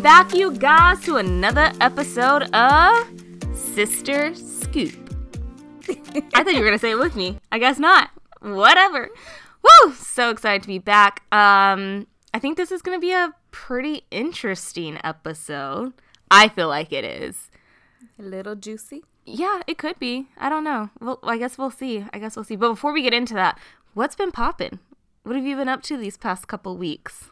[0.00, 3.06] Welcome back, you guys, to another episode of
[3.54, 4.94] Sister Scoop.
[5.90, 7.38] I thought you were going to say it with me.
[7.52, 8.08] I guess not.
[8.40, 9.10] Whatever.
[9.62, 9.92] Woo!
[9.92, 11.22] So excited to be back.
[11.34, 15.92] Um, I think this is going to be a pretty interesting episode.
[16.30, 17.50] I feel like it is.
[18.18, 19.04] A little juicy.
[19.26, 20.28] Yeah, it could be.
[20.38, 20.88] I don't know.
[20.98, 22.06] Well, I guess we'll see.
[22.10, 22.56] I guess we'll see.
[22.56, 23.58] But before we get into that,
[23.92, 24.78] what's been popping?
[25.24, 27.28] What have you been up to these past couple weeks?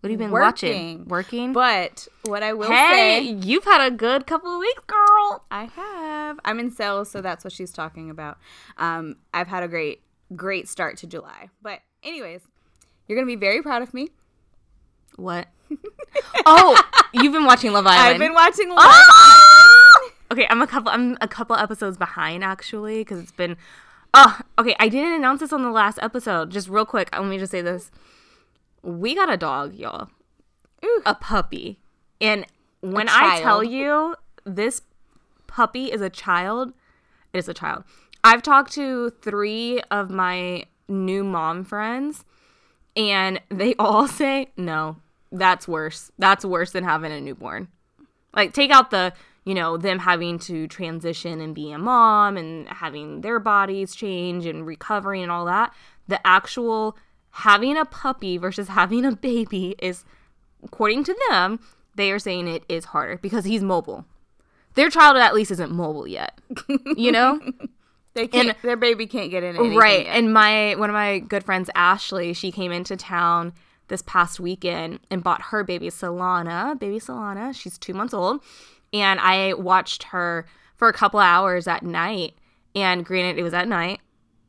[0.00, 1.04] What have you been watching?
[1.06, 1.52] Working.
[1.52, 5.44] But what I will hey, say, you've had a good couple of weeks, girl.
[5.50, 6.40] I have.
[6.42, 8.38] I'm in sales, so that's what she's talking about.
[8.78, 10.00] Um, I've had a great,
[10.34, 11.50] great start to July.
[11.60, 12.40] But anyways,
[13.06, 14.08] you're gonna be very proud of me.
[15.16, 15.48] What?
[16.46, 16.82] oh,
[17.12, 18.14] you've been watching Love Island.
[18.14, 20.10] I've been watching Love Ah!
[20.32, 20.90] Okay, I'm a couple.
[20.90, 23.58] I'm a couple episodes behind actually because it's been.
[24.14, 24.74] Oh, okay.
[24.80, 26.50] I didn't announce this on the last episode.
[26.50, 27.90] Just real quick, let me just say this:
[28.82, 30.08] we got a dog, y'all,
[30.84, 31.02] Ooh.
[31.04, 31.78] a puppy,
[32.20, 32.46] and
[32.80, 34.82] when I tell you this
[35.46, 36.72] puppy is a child,
[37.32, 37.84] it is a child.
[38.22, 42.24] I've talked to three of my new mom friends,
[42.96, 44.96] and they all say no.
[45.32, 46.10] That's worse.
[46.18, 47.68] That's worse than having a newborn.
[48.34, 49.12] Like take out the
[49.44, 54.44] you know them having to transition and be a mom and having their bodies change
[54.46, 55.72] and recovering and all that
[56.10, 56.96] the actual
[57.30, 60.04] having a puppy versus having a baby is
[60.64, 61.58] according to them
[61.94, 64.04] they are saying it is harder because he's mobile
[64.74, 66.38] their child at least isn't mobile yet
[66.96, 67.40] you know
[68.12, 68.48] They can't.
[68.48, 69.54] And- their baby can't get in.
[69.56, 70.16] Anything right yet.
[70.16, 73.52] and my one of my good friends ashley she came into town
[73.86, 78.42] this past weekend and bought her baby solana baby solana she's two months old
[78.92, 80.44] and i watched her
[80.74, 82.34] for a couple hours at night
[82.74, 84.00] and granted it was at night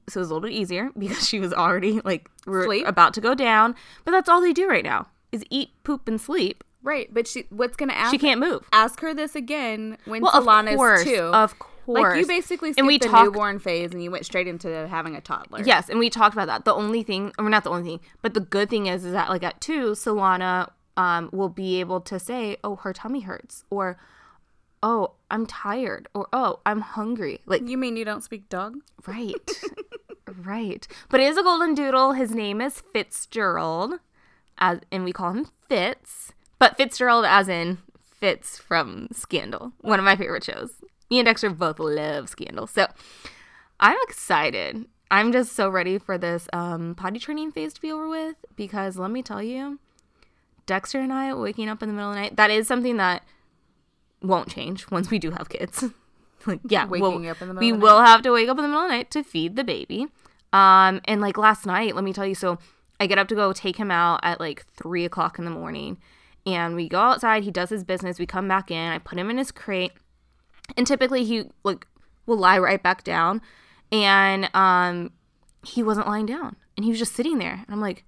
[0.10, 2.88] so it was a little bit easier because she was already like we're Sleep.
[2.88, 6.20] about to go down but that's all they do right now is eat poop and
[6.20, 7.14] sleep right.
[7.14, 8.12] But she, what's gonna ask?
[8.12, 11.20] she can't move ask her this again when well Solana's of course two.
[11.20, 14.26] of course like you basically skipped and we the talked newborn phase and you went
[14.26, 15.62] straight into having a toddler.
[15.64, 16.64] Yes, and we talked about that.
[16.64, 19.30] The only thing, or not the only thing, but the good thing is, is that
[19.30, 23.98] like at two, Solana um, will be able to say, "Oh, her tummy hurts," or
[24.84, 28.78] "Oh, I'm tired," or "Oh, I'm hungry." Like, You mean you don't speak dog?
[29.08, 29.50] right,
[30.44, 30.88] right.
[31.10, 32.12] But it is a golden doodle.
[32.14, 33.96] His name is Fitzgerald,
[34.60, 36.34] as and we call him Fitz.
[36.60, 37.80] But Fitzgerald, as in
[38.20, 40.74] Fitz from Scandal, one of my favorite shows.
[41.10, 42.88] Me and Dexter both love Scandal, so
[43.80, 44.86] I'm excited.
[45.10, 48.98] I'm just so ready for this um, potty training phase to be over with because
[48.98, 49.80] let me tell you,
[50.66, 53.24] Dexter and I waking up in the middle of the night, that is something that
[54.22, 55.84] won't change once we do have kids.
[56.46, 58.50] like, yeah, Waking we'll- up in the middle we of the will have to wake
[58.50, 60.08] up in the middle of the night to feed the baby.
[60.54, 62.58] Um, and like last night, let me tell you, so
[63.00, 65.98] I get up to go take him out at like three o'clock in the morning,
[66.46, 67.44] and we go outside.
[67.44, 68.20] He does his business.
[68.20, 68.92] We come back in.
[68.92, 69.94] I put him in his crate,
[70.76, 71.88] and typically he like
[72.26, 73.42] will lie right back down,
[73.92, 75.12] and um,
[75.66, 78.04] he wasn't lying down, and he was just sitting there, and I'm like,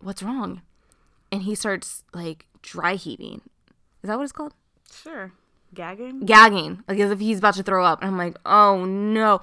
[0.00, 0.62] what's wrong?
[1.30, 3.42] And he starts like dry heaving.
[4.02, 4.54] Is that what it's called?
[4.92, 5.32] Sure.
[5.74, 6.20] Gagging.
[6.20, 8.00] gagging, like as if he's about to throw up.
[8.00, 9.40] And I'm like, oh no.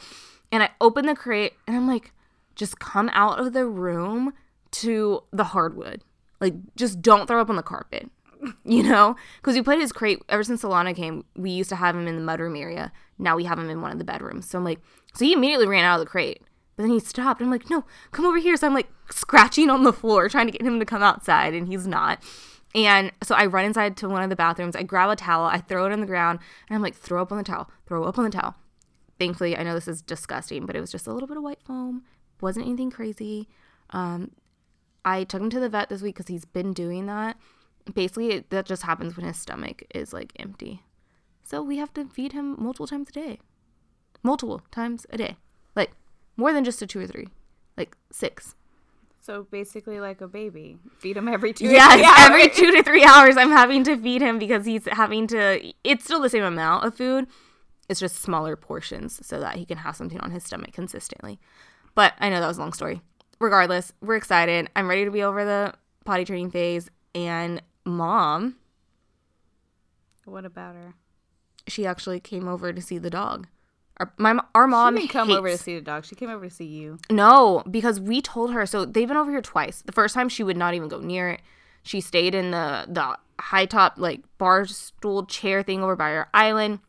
[0.52, 2.14] And I open the crate and I'm like,
[2.56, 4.34] just come out of the room
[4.72, 6.02] to the hardwood.
[6.42, 8.10] Like, just don't throw up on the carpet,
[8.66, 9.16] you know?
[9.38, 12.16] Because we put his crate, ever since Solana came, we used to have him in
[12.16, 12.92] the mudroom area.
[13.18, 14.50] Now we have him in one of the bedrooms.
[14.50, 14.80] So I'm like,
[15.14, 16.42] so he immediately ran out of the crate.
[16.76, 17.42] But then he stopped.
[17.42, 18.58] I'm like, no, come over here.
[18.58, 21.68] So I'm like scratching on the floor, trying to get him to come outside, and
[21.68, 22.22] he's not.
[22.76, 24.76] And so I run inside to one of the bathrooms.
[24.76, 27.32] I grab a towel, I throw it on the ground, and I'm like, throw up
[27.32, 28.56] on the towel, throw up on the towel.
[29.18, 31.64] Thankfully, I know this is disgusting, but it was just a little bit of white
[31.64, 32.04] foam.
[32.42, 33.48] Wasn't anything crazy.
[33.92, 34.32] Um,
[35.06, 37.38] I took him to the vet this week because he's been doing that.
[37.94, 40.84] Basically, it, that just happens when his stomach is like empty.
[41.44, 43.40] So we have to feed him multiple times a day.
[44.22, 45.38] Multiple times a day.
[45.76, 45.92] Like
[46.36, 47.30] more than just a two or three.
[47.78, 48.56] Like six.
[49.26, 51.66] So basically, like a baby, feed him every two.
[51.66, 52.16] Yes, three hours.
[52.20, 55.74] every two to three hours, I'm having to feed him because he's having to.
[55.84, 57.26] It's still the same amount of food.
[57.90, 61.40] It's just smaller portions so that he can have something on his stomach consistently.
[61.96, 63.02] But I know that was a long story.
[63.40, 64.70] Regardless, we're excited.
[64.76, 65.74] I'm ready to be over the
[66.04, 66.90] potty training phase.
[67.16, 68.58] And mom,
[70.26, 70.94] What about her?
[71.68, 73.48] she actually came over to see the dog.
[73.98, 76.06] Our, my our mom she didn't come over to see the dog.
[76.06, 77.00] She came over to see you.
[77.10, 78.66] No, because we told her.
[78.66, 79.82] So they've been over here twice.
[79.82, 81.42] The first time she would not even go near it.
[81.84, 86.30] She stayed in the the high top like bar stool chair thing over by our
[86.34, 86.80] island.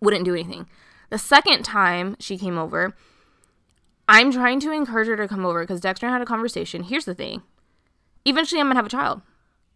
[0.00, 0.68] Wouldn't do anything.
[1.10, 2.94] The second time she came over,
[4.08, 6.84] I'm trying to encourage her to come over because Dexter had a conversation.
[6.84, 7.42] Here's the thing.
[8.24, 9.22] Eventually, I'm gonna have a child,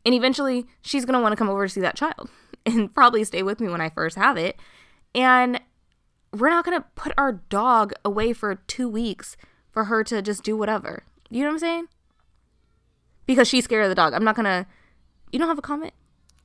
[0.05, 2.31] And eventually she's going to want to come over to see that child
[2.67, 4.57] and probably stay with me when I first have it.
[5.15, 5.61] And
[6.32, 9.37] we're not going to put our dog away for 2 weeks
[9.70, 11.05] for her to just do whatever.
[11.31, 11.88] You know what I'm saying?
[13.26, 14.14] Because she's scared of the dog.
[14.14, 14.67] I'm not going to
[15.32, 15.93] You don't have a comment?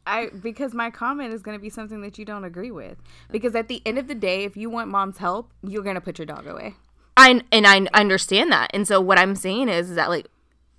[0.06, 2.98] I because my comment is going to be something that you don't agree with.
[3.30, 6.02] Because at the end of the day, if you want mom's help, you're going to
[6.02, 6.76] put your dog away.
[7.16, 8.72] I and I understand that.
[8.74, 10.28] And so what I'm saying is, is that like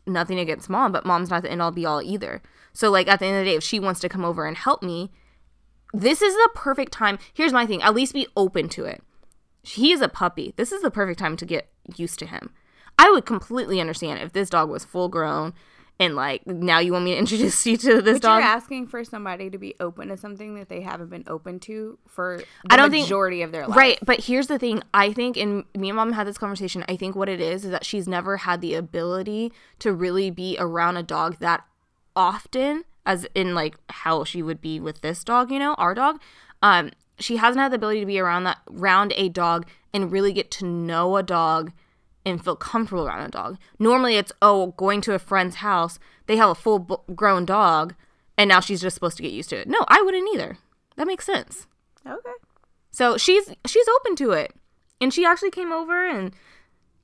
[0.07, 2.43] nothing against mom, but mom's not the end all be all either.
[2.73, 4.57] So like at the end of the day, if she wants to come over and
[4.57, 5.13] help me,
[5.93, 7.19] this is the perfect time.
[7.35, 9.03] Here's my thing: at least be open to it.
[9.63, 10.55] He is a puppy.
[10.57, 12.51] This is the perfect time to get used to him.
[12.99, 15.55] I would completely understand if this dog was full grown
[16.01, 18.39] and like now you want me to introduce you to this But dog.
[18.41, 21.99] you're asking for somebody to be open to something that they haven't been open to
[22.09, 23.77] for the I don't think- majority of their life.
[23.77, 24.83] Right, but here's the thing.
[24.93, 26.85] I think, and me and mom had this conversation.
[26.89, 30.57] I think what it is is that she's never had the ability to really be
[30.59, 31.65] around a dog that
[32.17, 35.51] often, as in like how she would be with this dog.
[35.51, 36.21] You know, our dog.
[36.63, 40.33] Um, she hasn't had the ability to be around that, around a dog, and really
[40.33, 41.73] get to know a dog
[42.25, 43.59] and feel comfortable around a dog.
[43.79, 47.95] Normally, it's oh, going to a friend's house, they have a full b- grown dog,
[48.39, 49.69] and now she's just supposed to get used to it.
[49.69, 50.59] No, I wouldn't either.
[50.97, 51.67] That makes sense.
[52.07, 52.31] Okay.
[52.91, 54.55] So she's she's open to it.
[55.01, 56.33] And she actually came over and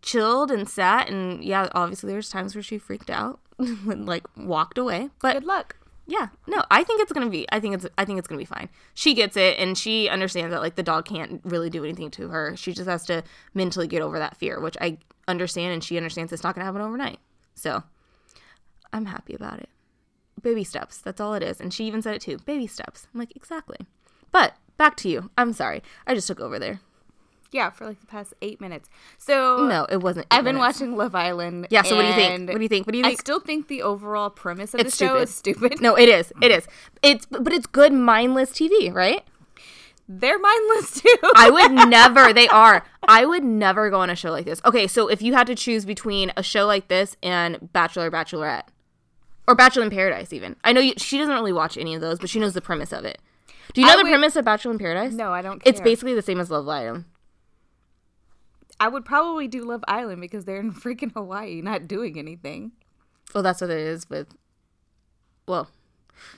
[0.02, 4.78] chilled and sat and yeah, obviously there's times where she freaked out and like walked
[4.78, 5.10] away.
[5.20, 5.76] But Good luck.
[6.10, 8.46] Yeah, no, I think it's gonna be I think it's I think it's gonna be
[8.46, 8.70] fine.
[8.94, 12.28] She gets it and she understands that like the dog can't really do anything to
[12.28, 12.56] her.
[12.56, 13.22] She just has to
[13.52, 14.96] mentally get over that fear, which I
[15.28, 17.18] understand and she understands it's not gonna happen overnight.
[17.54, 17.82] So
[18.90, 19.68] I'm happy about it.
[20.40, 21.60] Baby steps, that's all it is.
[21.60, 22.38] And she even said it too.
[22.38, 23.06] Baby steps.
[23.12, 23.78] I'm like, exactly.
[24.32, 25.30] But back to you.
[25.36, 25.82] I'm sorry.
[26.06, 26.80] I just took over there.
[27.50, 28.90] Yeah, for like the past eight minutes.
[29.16, 30.26] So No, it wasn't.
[30.30, 30.80] I've been minutes.
[30.80, 31.66] watching Love Island.
[31.70, 32.48] Yeah, so what do you think?
[32.50, 32.86] What do you think?
[32.86, 33.18] What do you think?
[33.18, 35.80] I still think the overall premise of It's the show is stupid.
[35.80, 36.32] No, it is.
[36.42, 36.66] It is.
[37.02, 39.22] It's but it's good mindless TV, right?
[40.08, 41.14] They're mindless too.
[41.36, 42.32] I would never.
[42.32, 42.84] They are.
[43.06, 44.60] I would never go on a show like this.
[44.64, 48.64] Okay, so if you had to choose between a show like this and Bachelor Bachelorette,
[49.46, 52.18] or Bachelor in Paradise, even I know you, she doesn't really watch any of those,
[52.18, 53.18] but she knows the premise of it.
[53.74, 55.12] Do you know I the would- premise of Bachelor in Paradise?
[55.12, 55.70] no, I don't care.
[55.70, 57.04] It's basically the same as Love Island.
[58.80, 62.72] I would probably do Love Island because they're in freaking Hawaii, not doing anything.
[63.34, 64.28] Well, that's what it is with.
[65.46, 65.68] Well,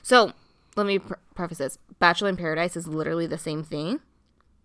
[0.03, 0.31] so
[0.75, 3.99] let me pre- preface this: Bachelor in Paradise is literally the same thing.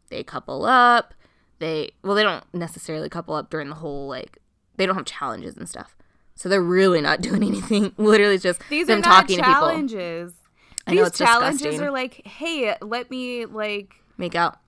[0.08, 1.14] They couple up.
[1.58, 4.38] They well, they don't necessarily couple up during the whole like.
[4.76, 5.96] They don't have challenges and stuff,
[6.34, 7.92] so they're really not doing anything.
[7.96, 9.52] literally, just These them are not talking to people.
[9.52, 10.32] challenges.
[10.86, 11.82] I These challenges disgusting.
[11.86, 14.58] are like, hey, let me like, Make out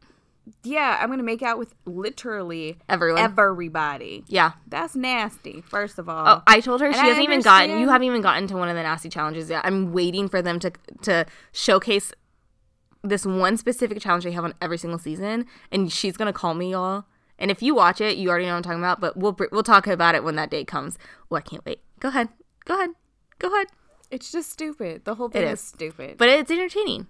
[0.63, 3.21] yeah, I'm gonna make out with literally everyone.
[3.23, 4.25] everybody.
[4.29, 4.53] yeah.
[4.67, 5.61] That's nasty.
[5.63, 7.79] First of all, Oh, I told her And she I hasn't even gotten.
[7.79, 9.65] You haven't even gotten to one of the nasty challenges yet.
[9.65, 10.73] I'm waiting for them to
[11.03, 12.13] to showcase
[13.03, 16.73] this one specific challenge they have on every single season, and she's gonna call me
[16.73, 17.05] y'all.
[17.39, 19.01] And if you watch it, you already know what I'm talking about.
[19.01, 20.99] But we'll we'll talk about it when that day comes.
[21.31, 21.81] Oh, I can't wait.
[22.01, 22.29] Go ahead.
[22.65, 22.91] Go ahead.
[23.39, 23.69] Go ahead.
[24.11, 25.05] it's just stupid.
[25.05, 25.61] The whole thing is.
[25.61, 25.65] is.
[25.67, 26.19] stupid.
[26.19, 27.07] But it's entertaining.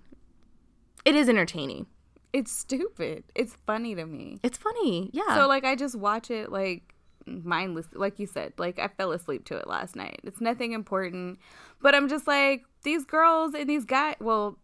[1.05, 1.87] It is entertaining.
[2.33, 3.25] It's stupid.
[3.35, 4.39] It's funny to me.
[4.43, 5.11] It's funny.
[5.13, 5.35] Yeah.
[5.35, 6.95] So like I just watch it like
[7.27, 8.53] mindless like you said.
[8.59, 10.21] Like I fell asleep to it last night.
[10.25, 11.39] It's nothing important.
[11.81, 14.59] But I'm just like these girls and these guys well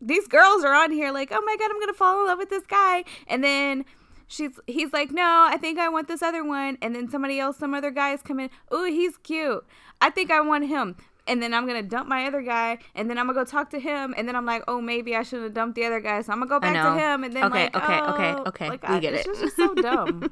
[0.00, 2.38] these girls are on here like, "Oh my god, I'm going to fall in love
[2.38, 3.84] with this guy." And then
[4.26, 7.58] she's he's like, "No, I think I want this other one." And then somebody else
[7.58, 9.64] some other guys come in, "Oh, he's cute.
[10.00, 10.96] I think I want him."
[11.30, 13.78] And then I'm gonna dump my other guy, and then I'm gonna go talk to
[13.78, 16.32] him, and then I'm like, oh, maybe I should have dumped the other guy, so
[16.32, 18.82] I'm gonna go back to him, and then Okay, like, okay, okay, oh, okay, like,
[18.88, 19.40] we I- get it's it.
[19.40, 20.28] just so dumb.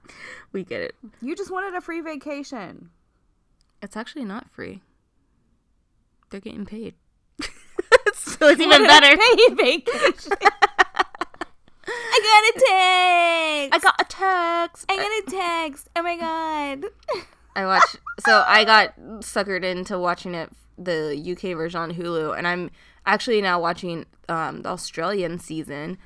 [0.52, 0.94] we get it.
[1.20, 2.88] You just wanted a free vacation.
[3.82, 4.80] It's actually not free.
[6.30, 6.94] They're getting paid.
[8.14, 9.16] so it's even better.
[9.16, 10.32] Paid vacation.
[11.90, 13.74] I got a text.
[13.74, 14.86] I got a text.
[14.88, 15.88] I got a text.
[15.94, 16.84] Oh my god.
[17.58, 17.96] I watched.
[18.24, 22.70] So I got suckered into watching it, the UK version on Hulu, and I'm
[23.04, 25.98] actually now watching um, the Australian season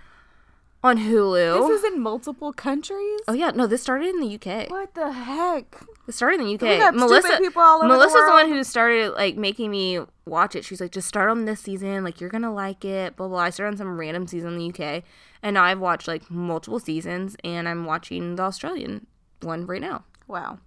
[0.82, 1.68] on Hulu.
[1.68, 3.21] This is in multiple countries.
[3.28, 4.71] oh yeah, no, this started in the UK.
[4.71, 5.82] What the heck?
[6.09, 6.94] It started in the UK.
[6.94, 10.56] Melissa, stupid people all over the Melissa's the, one who started like making me watch
[10.56, 10.64] it.
[10.64, 12.02] She's like, just start on this season.
[12.02, 13.14] Like you're gonna like it.
[13.16, 13.40] Blah blah.
[13.40, 15.04] I started on some random season in the UK,
[15.42, 19.06] and now I've watched like multiple seasons, and I'm watching the Australian
[19.42, 20.04] one right now.
[20.26, 20.61] Wow.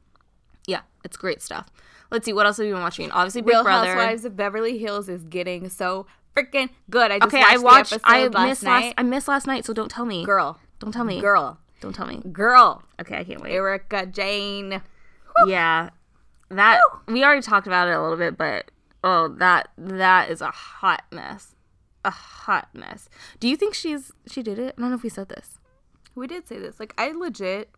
[0.67, 1.67] Yeah, it's great stuff.
[2.11, 3.11] Let's see what else have you been watching.
[3.11, 3.93] Obviously, Big Real Brother.
[3.95, 6.05] Housewives of Beverly Hills is getting so
[6.35, 7.11] freaking good.
[7.11, 7.89] I just Okay, watched I watched.
[7.91, 8.83] The I last missed night.
[8.85, 8.93] last.
[8.97, 9.65] I missed last night.
[9.65, 10.23] So don't tell me.
[10.25, 11.19] girl, Don't tell me.
[11.21, 12.21] girl, Don't tell me.
[12.31, 12.83] girl.
[13.01, 13.53] Okay, I can't wait.
[13.53, 14.81] Erika Jayne.
[15.47, 15.89] Yeah,
[16.49, 18.71] that we already talked about it a little bit, but
[19.03, 21.55] oh, that that is a hot mess.
[22.05, 23.09] A hot mess.
[23.39, 24.75] Do you think she's she did it?
[24.77, 25.59] I don't know if we said this.
[26.13, 26.79] We did say this.
[26.79, 27.71] Like, I legit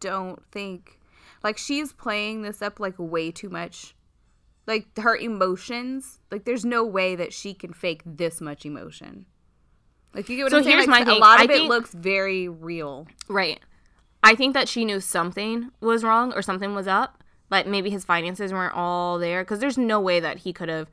[0.00, 0.97] don't think,
[1.42, 3.94] like, she's playing this up like way too much.
[4.66, 9.24] Like her emotions, like there's no way that she can fake this much emotion.
[10.14, 10.76] Like you get what So I'm saying?
[10.76, 11.20] here's Like, my A thing.
[11.22, 13.06] lot I of it think- looks very real.
[13.28, 13.60] Right.
[14.22, 17.22] I think that she knew something was wrong or something was up.
[17.50, 20.90] Like maybe his finances weren't all there because there's no way that he could have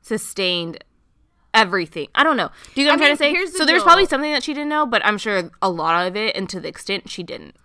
[0.00, 0.82] sustained
[1.52, 2.08] everything.
[2.14, 2.50] I don't know.
[2.74, 3.52] Do you get what I I'm trying to say?
[3.52, 6.16] the So there's probably something that she didn't know, but I'm sure a lot of
[6.16, 7.56] it and to the extent she didn't.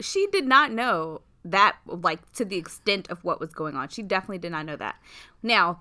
[0.00, 3.88] she did not know that like to the extent of what was going on.
[3.88, 4.96] She definitely did not know that.
[5.42, 5.80] Now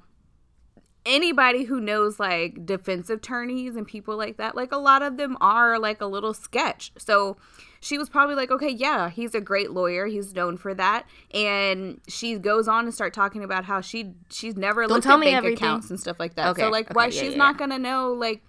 [1.06, 5.38] anybody who knows like defense attorneys and people like that like a lot of them
[5.40, 6.92] are like a little sketch.
[6.98, 7.38] So
[7.80, 10.08] she was probably like okay yeah he's a great lawyer.
[10.08, 11.06] He's known for that.
[11.34, 15.20] And she goes on to start talking about how she she's never looked tell at
[15.20, 15.58] me bank everything.
[15.58, 16.48] accounts and stuff like that.
[16.50, 18.42] Okay, so like okay, why yeah, she's yeah, not gonna know like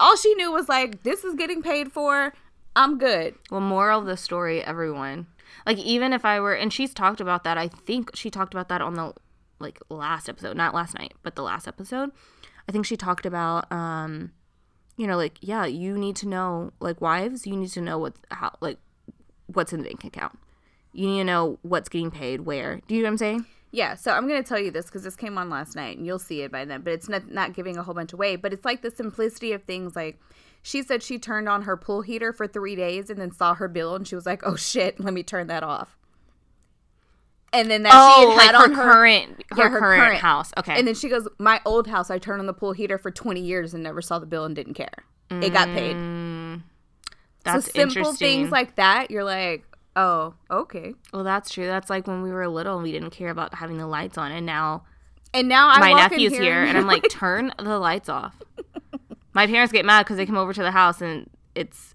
[0.00, 2.32] all she knew was like this is getting paid for.
[2.74, 3.36] I'm good.
[3.50, 5.28] Well, moral of the story, everyone.
[5.64, 7.58] Like even if I were, and she's talked about that.
[7.58, 9.14] I think she talked about that on the
[9.58, 12.10] like last episode, not last night, but the last episode.
[12.68, 14.32] I think she talked about, um,
[14.96, 18.20] you know, like yeah, you need to know, like wives, you need to know what's
[18.30, 18.78] how, like
[19.46, 20.38] what's in the bank account.
[20.92, 22.80] You need to know what's getting paid where.
[22.88, 23.46] Do you know what I'm saying?
[23.72, 26.06] Yeah, so I'm going to tell you this because this came on last night and
[26.06, 28.36] you'll see it by then, but it's not, not giving a whole bunch away.
[28.36, 29.94] But it's like the simplicity of things.
[29.94, 30.18] Like
[30.66, 33.68] she said she turned on her pool heater for three days and then saw her
[33.68, 35.96] bill and she was like, oh shit, let me turn that off.
[37.52, 39.78] And then that Oh, she had like had her on her current, her, yeah, her
[39.78, 40.20] current, current.
[40.20, 40.50] house.
[40.58, 40.76] Okay.
[40.76, 43.40] And then she goes, my old house, I turned on the pool heater for 20
[43.40, 45.04] years and never saw the bill and didn't care.
[45.30, 45.94] It got paid.
[45.94, 46.62] Mm.
[47.44, 50.94] That's so simple things like that, you're like, oh, okay.
[51.12, 51.66] well, that's true.
[51.66, 54.32] That's like when we were little and we didn't care about having the lights on,
[54.32, 54.82] and now
[55.32, 58.34] And now I my nephew's here, and I'm like, turn the lights off.
[59.36, 61.94] My parents get mad because they come over to the house and it's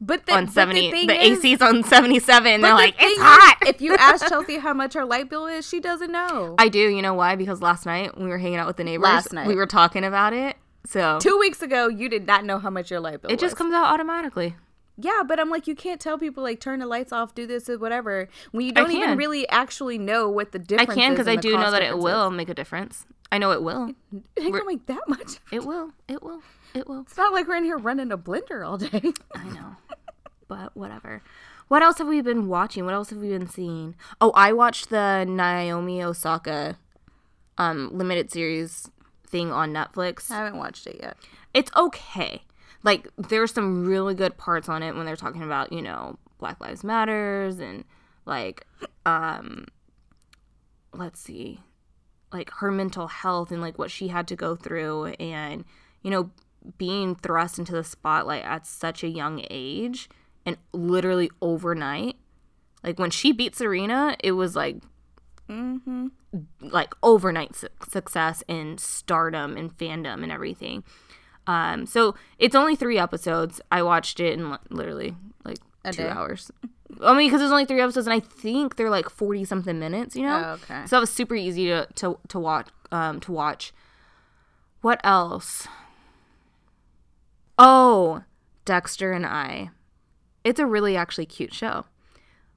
[0.00, 0.90] but the, on but 70.
[0.90, 2.52] thing The, is- AC's on 77.
[2.52, 3.56] And they're the like, it's is, hot.
[3.66, 6.54] if you ask Chelsea how much her light bill is, she doesn't know.
[6.58, 6.78] I do.
[6.80, 7.36] You know why?
[7.36, 9.46] Because last night when we were hanging out with the neighbors, Last night.
[9.46, 10.56] we were talking about it.
[10.86, 13.54] So Two weeks ago, you did not know how much your light bill it just
[13.56, 14.56] comes out automatically.
[15.04, 17.68] Yeah, but I'm like, you can't tell people like turn the lights off, do this,
[17.68, 20.90] or whatever when you don't even really actually know what the difference.
[20.90, 23.06] I can because I do know that it will make a difference.
[23.32, 23.94] I know it will.
[24.36, 25.38] It ain't gonna make that much.
[25.52, 25.92] It will.
[26.08, 26.42] It will.
[26.74, 27.02] It will.
[27.02, 29.12] It's not like we're in here running a blender all day.
[29.34, 29.76] I know.
[30.48, 31.22] But whatever.
[31.68, 32.84] What else have we been watching?
[32.84, 33.94] What else have we been seeing?
[34.20, 36.76] Oh, I watched the Naomi Osaka
[37.58, 38.90] um limited series
[39.26, 40.30] thing on Netflix.
[40.30, 41.16] I haven't watched it yet.
[41.54, 42.42] It's okay.
[42.82, 46.60] Like there's some really good parts on it when they're talking about, you know, Black
[46.60, 47.84] Lives Matters and
[48.24, 48.66] like
[49.04, 49.66] um
[50.92, 51.60] let's see.
[52.32, 55.64] Like her mental health and like what she had to go through and
[56.02, 56.30] you know
[56.78, 60.08] being thrust into the spotlight at such a young age
[60.46, 62.16] and literally overnight.
[62.82, 64.76] Like when she beat Serena, it was like
[66.60, 70.84] like overnight su- success and stardom and fandom and everything.
[71.50, 73.60] Um, so it's only three episodes.
[73.72, 76.08] I watched it in literally like A two day?
[76.08, 76.50] hours.
[77.02, 80.14] I mean, because there's only three episodes, and I think they're like forty something minutes.
[80.16, 80.82] You know, Oh, okay.
[80.86, 82.68] so that was super easy to to to watch.
[82.92, 83.72] Um, to watch.
[84.82, 85.66] What else?
[87.58, 88.22] Oh,
[88.64, 89.70] Dexter and I.
[90.44, 91.84] It's a really actually cute show.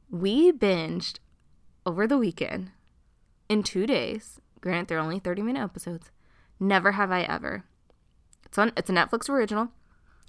[0.09, 1.19] We binged
[1.85, 2.71] over the weekend
[3.49, 4.39] in two days.
[4.61, 6.09] Granted, they're only 30 minute episodes.
[6.59, 7.65] Never have I ever.
[8.53, 8.71] It's on.
[8.77, 9.69] It's a Netflix original.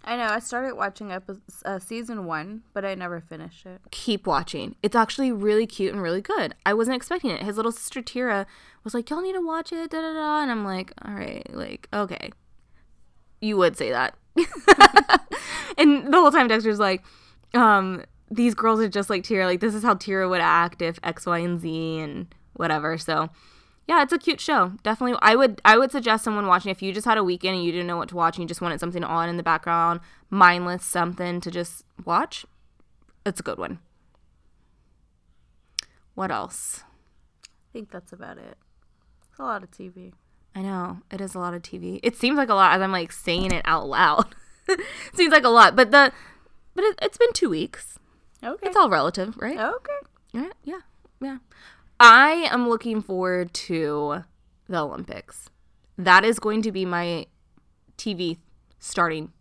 [0.03, 0.29] I know.
[0.29, 3.83] I started watching epi- uh, season one, but I never finished it.
[3.91, 4.77] Keep watching.
[4.83, 6.55] It's actually really cute and really good.
[6.65, 7.43] I wasn't expecting it.
[7.43, 8.47] His little sister Tira
[8.83, 10.41] was like, "Y'all need to watch it." Da da da.
[10.41, 12.31] And I'm like, "All right, like okay."
[13.43, 14.15] You would say that.
[15.77, 17.05] and the whole time Dexter's like,
[17.53, 19.45] um, these girls are just like Tira.
[19.45, 22.97] Like this is how Tira would act if X, Y, and Z and whatever.
[22.97, 23.29] So
[23.87, 24.73] yeah, it's a cute show.
[24.83, 27.65] Definitely, I would I would suggest someone watching if you just had a weekend and
[27.65, 30.01] you didn't know what to watch and you just wanted something on in the background,
[30.31, 32.47] mindless something to just watch.
[33.27, 33.79] It's a good one.
[36.15, 36.83] What else?
[37.47, 38.57] I think that's about it.
[39.31, 40.13] It's a lot of TV.
[40.55, 42.01] I know it is a lot of TV.
[42.03, 44.35] It seems like a lot as I'm like saying it out loud.
[45.15, 46.13] seems like a lot, but the
[46.75, 47.99] but it, it's been two weeks.
[48.43, 48.67] Okay.
[48.67, 49.59] It's all relative, right?
[49.59, 49.93] okay.
[50.33, 50.81] Yeah, yeah,
[51.21, 51.39] yeah.
[52.01, 54.25] I am looking forward to
[54.69, 55.51] the Olympics.
[55.97, 57.27] That is going to be my
[57.97, 58.39] TV
[58.79, 59.33] starting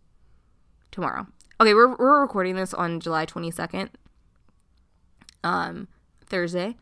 [0.90, 1.26] tomorrow.
[1.60, 3.88] Okay, we're we're recording this on July 22nd.
[5.42, 5.88] Um
[6.26, 6.76] Thursday.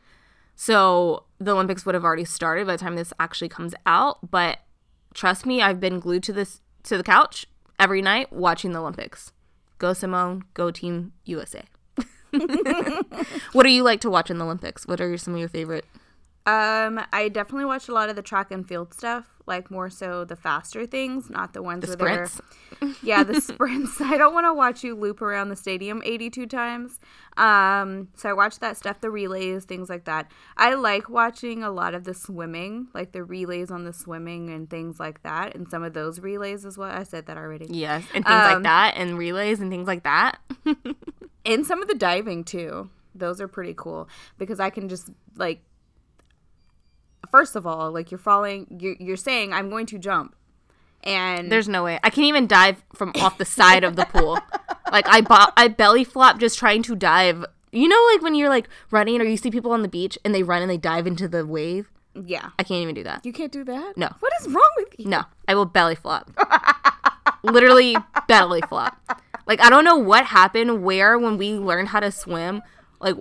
[0.54, 4.30] So the Olympics would have already started by the time this actually comes out.
[4.30, 4.58] But
[5.14, 7.46] trust me, I've been glued to this to the couch
[7.78, 9.32] every night watching the Olympics.
[9.78, 11.64] Go Simone, go Team USA.
[13.52, 14.86] what do you like to watch in the Olympics?
[14.86, 15.84] What are some of your favorite?
[16.44, 20.24] Um, I definitely watched a lot of the track and field stuff, like more so
[20.24, 22.98] the faster things, not the ones The where they're- sprints?
[23.04, 24.00] yeah, the sprints.
[24.00, 26.98] I don't want to watch you loop around the stadium 82 times.
[27.36, 30.32] Um, so I watch that stuff, the relays, things like that.
[30.56, 34.68] I like watching a lot of the swimming, like the relays on the swimming and
[34.68, 35.54] things like that.
[35.54, 36.90] And some of those relays as well.
[36.90, 37.66] I said that already.
[37.70, 40.40] Yes, and things like Um, that, and relays and things like that.
[41.44, 42.90] And some of the diving too.
[43.14, 44.08] Those are pretty cool
[44.38, 45.60] because I can just like
[47.30, 50.34] first of all, like you're falling you're, you're saying I'm going to jump.
[51.04, 51.98] And There's no way.
[52.04, 54.38] I can't even dive from off the side of the pool.
[54.92, 57.46] Like I bo- I belly flop just trying to dive.
[57.72, 60.34] You know, like when you're like running or you see people on the beach and
[60.34, 61.90] they run and they dive into the wave.
[62.14, 62.50] yeah.
[62.58, 63.24] I can't even do that.
[63.24, 63.96] You can't do that?
[63.96, 64.10] No.
[64.20, 65.06] What is wrong with you?
[65.08, 66.30] No, I will belly flop.
[67.42, 67.96] Literally
[68.28, 69.00] belly flop.
[69.46, 72.62] Like I don't know what happened where when we learned how to swim.
[73.00, 73.16] Like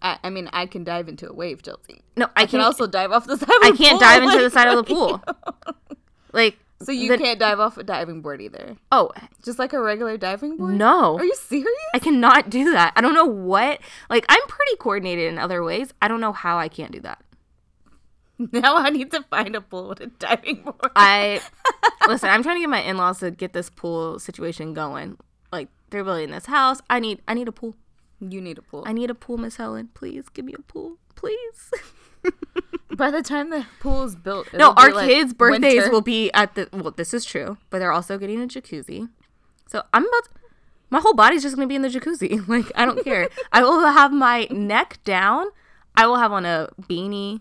[0.00, 2.02] I, I mean, I can dive into a wave, Chelsea.
[2.16, 4.38] no, I I can also dive off the side of the I can't dive into
[4.38, 5.22] the side of the pool.
[6.32, 8.76] Like So you the- can't dive off a diving board either.
[8.90, 9.12] Oh
[9.44, 10.74] Just like a regular diving board?
[10.74, 11.16] no.
[11.16, 11.68] Are you serious?
[11.94, 12.92] I cannot do that.
[12.96, 13.78] I don't know what.
[14.10, 15.94] Like, I'm pretty coordinated in other ways.
[16.02, 17.22] I don't know how I can't do that.
[18.52, 20.90] now I need to find a pool with a diving board.
[20.96, 21.40] I
[22.08, 22.28] listen.
[22.30, 25.18] I'm trying to get my in-laws to get this pool situation going.
[25.92, 26.80] They're building this house.
[26.90, 27.20] I need.
[27.28, 27.76] I need a pool.
[28.18, 28.82] you need a pool.
[28.86, 29.90] I need a pool, Miss Helen.
[29.94, 31.70] Please give me a pool, please.
[32.96, 35.90] By the time the pool is built, no, our like kids' birthdays winter.
[35.90, 36.68] will be at the.
[36.72, 39.08] Well, this is true, but they're also getting a jacuzzi.
[39.68, 40.28] So I'm about.
[40.90, 42.46] my whole body's just gonna be in the jacuzzi.
[42.48, 43.28] Like I don't care.
[43.52, 45.46] I will have my neck down.
[45.96, 47.40] I will have on a beanie,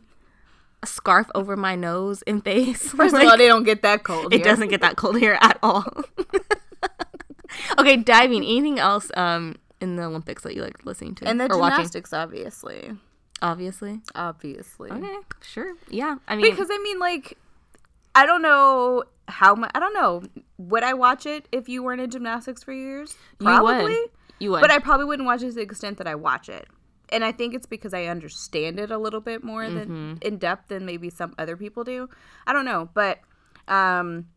[0.84, 2.82] a scarf over my nose and face.
[3.00, 4.34] First Like, of all, they don't get that cold.
[4.34, 4.46] it here.
[4.46, 5.86] doesn't get that cold here at all.
[7.80, 8.44] okay, diving.
[8.44, 11.78] Anything else um in the Olympics that you like listening to And the or watching?
[11.78, 12.92] gymnastics, obviously,
[13.42, 14.02] Obviously.
[14.14, 14.92] obviously.
[14.92, 15.74] Okay, sure.
[15.90, 16.18] Yeah.
[16.28, 17.38] I mean, Because I mean, like,
[18.14, 19.72] I don't know how much.
[19.74, 20.22] I don't know.
[20.60, 23.16] Would I watch it if you weren't in gymnastics for years?
[23.40, 23.84] you Probably.
[23.86, 24.10] would.
[24.40, 24.62] You would.
[24.62, 26.68] But I probably wouldn't watch it to the extent that I watch it.
[27.10, 30.14] And I think it's because I understand it a little bit more than Mm-hmm.
[30.22, 32.08] in depth than maybe some other people do.
[32.48, 33.20] I don't know, but
[33.68, 34.28] um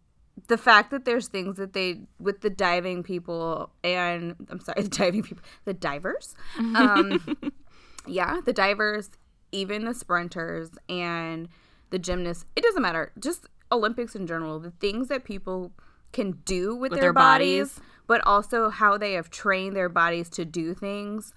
[0.48, 4.88] the fact that there's things that they with the diving people and I'm sorry, the
[4.88, 6.34] diving people, the divers.
[6.58, 7.38] Um
[8.06, 9.10] yeah, the divers,
[9.52, 11.48] even the sprinters and
[11.90, 13.12] the gymnasts, it doesn't matter.
[13.18, 15.72] Just Olympics in general, the things that people
[16.12, 17.90] can do with, With their, their bodies, bodies.
[18.06, 21.32] but also how they have trained their bodies to do things.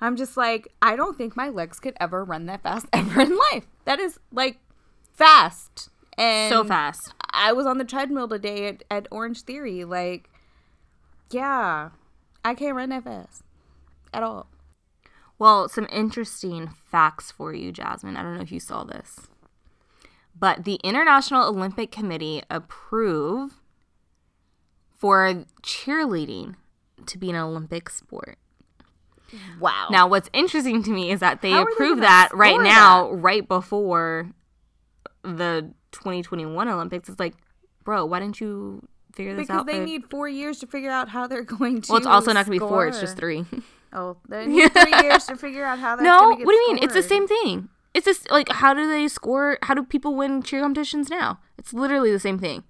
[0.00, 3.38] I'm just like, I don't think my legs could ever run that fast ever in
[3.52, 3.66] life.
[3.84, 4.58] That is like
[5.12, 5.89] fast.
[6.20, 7.14] And so fast.
[7.30, 9.84] I was on the treadmill today at, at Orange Theory.
[9.84, 10.28] Like,
[11.30, 11.90] yeah,
[12.44, 13.42] I can't run that fast
[14.12, 14.46] at all.
[15.38, 18.16] Well, some interesting facts for you, Jasmine.
[18.16, 19.20] I don't know if you saw this.
[20.38, 23.54] But the International Olympic Committee approved
[24.98, 26.56] for cheerleading
[27.06, 28.36] to be an Olympic sport.
[29.58, 29.88] Wow.
[29.90, 33.10] Now, what's interesting to me is that they How are they approved that right now,
[33.12, 34.32] right before
[35.22, 37.08] the 2021 Olympics.
[37.08, 37.34] It's like,
[37.84, 39.66] bro, why didn't you figure this because out?
[39.66, 41.92] they need four years to figure out how they're going to.
[41.92, 43.44] well, it's also not going to be four, it's just three.
[43.92, 46.78] Oh, they need three years to figure out how that's no, what do you mean?
[46.84, 47.68] It's the same thing.
[47.92, 49.58] It's just like, how do they score?
[49.62, 51.40] How do people win cheer competitions now?
[51.58, 52.62] It's literally the same thing.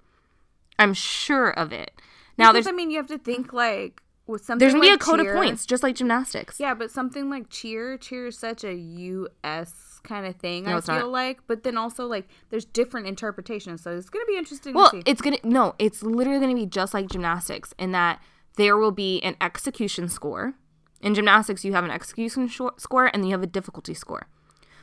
[0.79, 1.91] I'm sure of it.
[2.39, 4.61] Now, Because there's I mean, you have to think like with something.
[4.61, 6.59] there's gonna be a code cheer- of points, just like gymnastics.
[6.59, 9.89] Yeah, but something like cheer, cheer is such a U.S.
[10.03, 10.65] kind of thing.
[10.65, 11.09] No, I feel not.
[11.11, 14.97] like, but then also like there's different interpretations, so it's gonna be interesting Well, to
[14.99, 15.03] see.
[15.07, 18.23] it's gonna no, it's literally gonna be just like gymnastics in that
[18.57, 20.55] there will be an execution score.
[21.01, 24.27] In gymnastics, you have an execution shor- score and you have a difficulty score.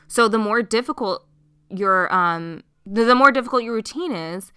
[0.08, 1.26] So the more difficult
[1.70, 4.52] your um the, the more difficult your routine is,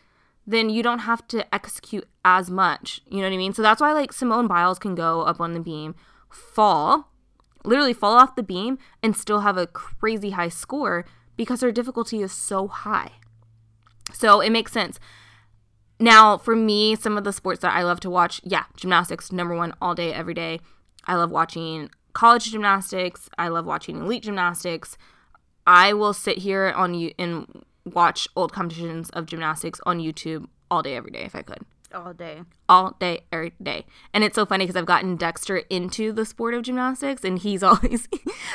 [0.48, 3.02] then you don't have to execute as much.
[3.08, 3.54] You know what I mean?
[3.54, 5.94] So that's why like Simone Biles can go up on the beam,
[6.30, 7.11] fall,
[7.64, 11.06] literally fall off the beam and still have a crazy high score
[11.38, 13.12] because her difficulty is so high.
[14.14, 15.00] So it makes sense.
[16.00, 19.56] Now, for me, some of the sports that I love to watch, yeah, gymnastics, number
[19.56, 20.60] one, all day, every day.
[21.06, 23.30] I love watching college gymnastics.
[23.38, 24.98] I love watching elite gymnastics.
[25.68, 30.82] I will sit here on you and watch old competitions of gymnastics on YouTube all
[30.82, 31.64] day, every day if I could.
[31.94, 32.44] All day.
[32.70, 33.86] all day, every day.
[34.14, 37.64] And it's so funny because I've gotten Dexter into the sport of gymnastics, and he's
[37.70, 38.08] always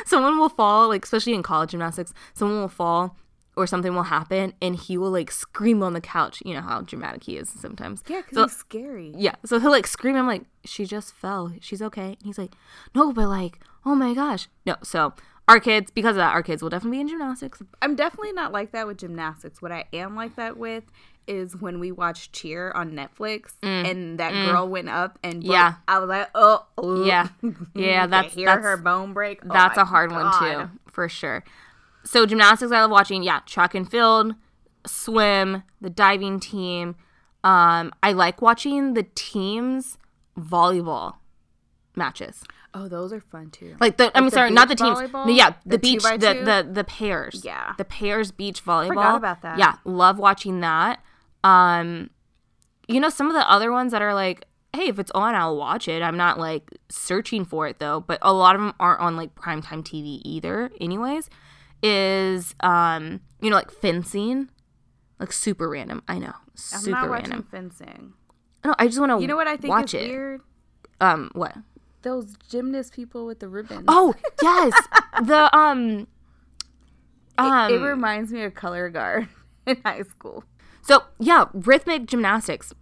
[0.05, 3.17] someone will fall, like especially in college gymnastics, someone will fall
[3.57, 6.43] or something will happen, and he will like scream on the couch.
[6.45, 8.03] You know how dramatic he is sometimes.
[8.07, 9.15] Yeah, because So- he's scary.
[9.17, 10.15] Yeah, so he'll like scream.
[10.17, 11.53] I'm like, she just fell.
[11.61, 12.09] She's okay.
[12.19, 12.55] And he's like,
[12.95, 14.77] no, but like, oh my gosh, no.
[14.83, 15.15] So
[15.49, 17.63] our kids, because of that, our kids will definitely be in gymnastics.
[17.81, 19.63] I'm definitely not like that with gymnastics.
[19.63, 20.85] What I am like that with
[21.29, 25.53] is when we watch Cheer on Netflix and that girl went up and broke- Mm.
[25.53, 25.75] Yeah.
[25.89, 27.05] I was like, oh, oh.
[27.05, 27.29] Yeah,
[27.75, 29.41] yeah, that's hear that's her bone break.
[29.45, 31.43] Oh That's a hard one too, for sure.
[32.05, 34.35] So gymnastics I love watching, yeah, track and field,
[34.87, 36.95] swim, the diving team.
[37.43, 39.99] Um, I like watching the teams
[40.39, 41.15] volleyball
[41.95, 42.45] matches.
[42.75, 43.75] Oh, those are fun too.
[43.81, 44.99] Like the I mean the sorry, not the teams.
[44.99, 45.35] volleyball?
[45.35, 47.43] Yeah, the, The beach the, the the pairs.
[47.45, 47.73] Yeah.
[47.79, 49.17] The pairs beach volleyball.
[49.17, 49.59] about that.
[49.59, 51.03] Yeah, love watching that.
[51.47, 52.11] Um
[52.89, 55.57] you know some of the other ones that are like hey, if it's on, I'll
[55.57, 56.03] watch it.
[56.03, 59.35] I'm not like searching for it though, but a lot of them aren't on like
[59.35, 61.31] primetime TV either anyways.
[61.83, 64.51] Is um you know like fencing
[65.19, 66.03] like super random.
[66.09, 66.27] I know.
[66.37, 67.49] I'm Super not watching random.
[67.51, 68.13] fencing.
[68.65, 70.09] No, I just want to You know what I think watch is it.
[70.09, 70.41] weird?
[71.01, 71.55] Um what?
[72.03, 73.85] Those gymnast people with the ribbons.
[73.89, 74.73] Oh, yes.
[75.25, 76.09] the um It-
[77.39, 79.29] um it, reminds me of color guard
[79.67, 80.45] in high school.
[80.87, 82.73] So yeah, rhythmic gymnastics,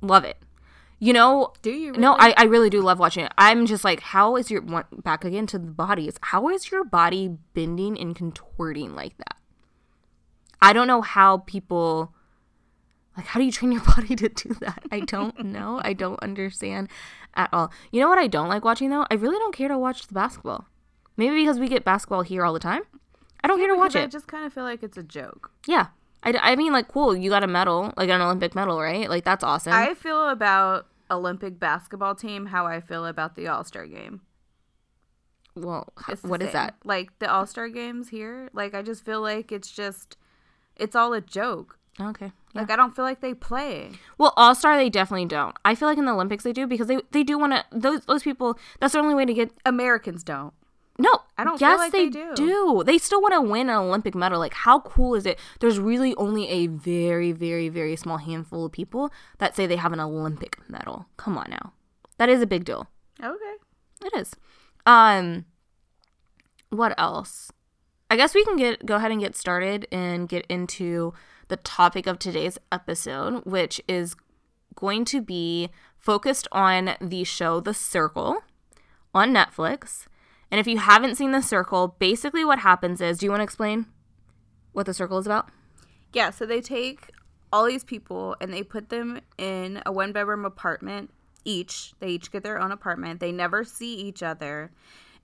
[0.00, 0.38] love it.
[0.98, 1.92] You know, Do you?
[1.92, 2.14] no.
[2.18, 3.32] I, I really do love watching it.
[3.36, 6.14] I'm just like, how is your back again to the bodies?
[6.22, 9.36] How is your body bending and contorting like that?
[10.62, 12.14] I don't know how people
[13.16, 14.84] like how do you train your body to do that?
[14.90, 15.80] I don't know.
[15.84, 16.88] I don't understand
[17.34, 17.70] at all.
[17.90, 19.04] You know what I don't like watching though?
[19.10, 20.66] I really don't care to watch the basketball.
[21.16, 22.82] Maybe because we get basketball here all the time.
[23.42, 24.02] I don't care to watch it.
[24.02, 25.50] I just kind of feel like it's a joke.
[25.66, 25.88] Yeah.
[26.26, 29.08] I, I mean, like, cool, you got a medal, like an Olympic medal, right?
[29.08, 29.72] Like, that's awesome.
[29.72, 34.20] I feel about Olympic basketball team how I feel about the All Star game.
[35.54, 36.74] well, h- It's the what is that?
[36.84, 40.16] Like the All Star games here, like I just feel like it's just,
[40.76, 41.78] it's all a joke.
[41.98, 42.32] Okay.
[42.54, 42.60] Yeah.
[42.60, 43.92] Like I don't feel like they play.
[44.18, 45.56] Well, All Star, they definitely don't.
[45.64, 48.00] I feel like in the Olympics they do because they, they do want to, those,
[48.06, 50.52] those people, that's the only way to get, Americans don't.
[50.98, 51.22] No.
[51.38, 52.34] I don't feel yes, like they, they do.
[52.34, 52.82] do.
[52.84, 54.38] They still want to win an Olympic medal.
[54.38, 55.38] Like, how cool is it?
[55.60, 59.92] There's really only a very, very, very small handful of people that say they have
[59.92, 61.06] an Olympic medal.
[61.16, 61.72] Come on now.
[62.18, 62.88] That is a big deal.
[63.22, 63.54] Okay.
[64.04, 64.34] It is.
[64.84, 65.44] Um
[66.70, 67.52] what else?
[68.10, 71.12] I guess we can get go ahead and get started and get into
[71.48, 74.16] the topic of today's episode, which is
[74.74, 78.42] going to be focused on the show The Circle
[79.14, 80.06] on Netflix.
[80.50, 83.44] And if you haven't seen The Circle, basically what happens is, do you want to
[83.44, 83.86] explain
[84.72, 85.48] what The Circle is about?
[86.12, 87.10] Yeah, so they take
[87.52, 91.10] all these people and they put them in a one bedroom apartment
[91.44, 91.92] each.
[92.00, 93.20] They each get their own apartment.
[93.20, 94.70] They never see each other.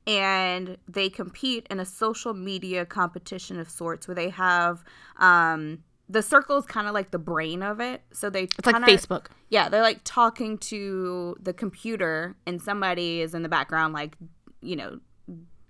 [0.07, 4.83] And they compete in a social media competition of sorts where they have
[5.19, 8.03] um the circle is kind of like the brain of it.
[8.13, 9.27] So they It's like kinda- Facebook.
[9.49, 14.17] Yeah, they're like talking to the computer and somebody is in the background like,
[14.61, 14.99] you know,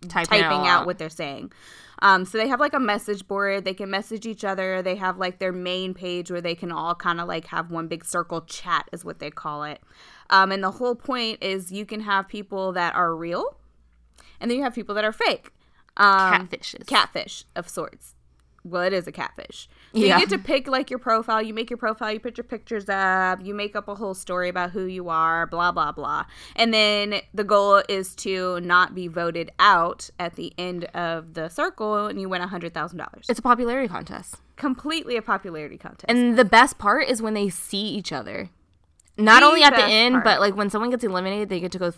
[0.09, 1.53] Typing, it all typing out what they're saying.
[2.01, 3.65] Um, so they have like a message board.
[3.65, 4.83] They can message each other.
[4.83, 7.87] They have like their main page where they can all kind of like have one
[7.87, 9.81] big circle chat, is what they call it.
[10.29, 13.57] Um, and the whole point is you can have people that are real,
[14.41, 15.53] and then you have people that are fake.
[15.97, 16.87] Um, Catfishes.
[16.87, 18.15] Catfish of sorts.
[18.65, 19.69] Well, it is a catfish.
[19.93, 20.15] So Yeah.
[20.19, 21.43] you get to pick like your profile.
[21.43, 22.13] You make your profile.
[22.13, 23.45] You put your pictures up.
[23.45, 25.47] You make up a whole story about who you are.
[25.49, 26.27] Blah blah blah.
[26.55, 31.49] And then the goal is to not be voted out at the end of the
[31.49, 33.27] circle, and you win a hundred thousand dollars.
[33.29, 34.37] It's a popularity contest.
[34.57, 36.05] completely a popularity contest.
[36.09, 38.51] And the best part is when they see each other.
[39.19, 40.25] Not The only at the end, part.
[40.25, 41.93] but like when someone gets eliminated, they get to go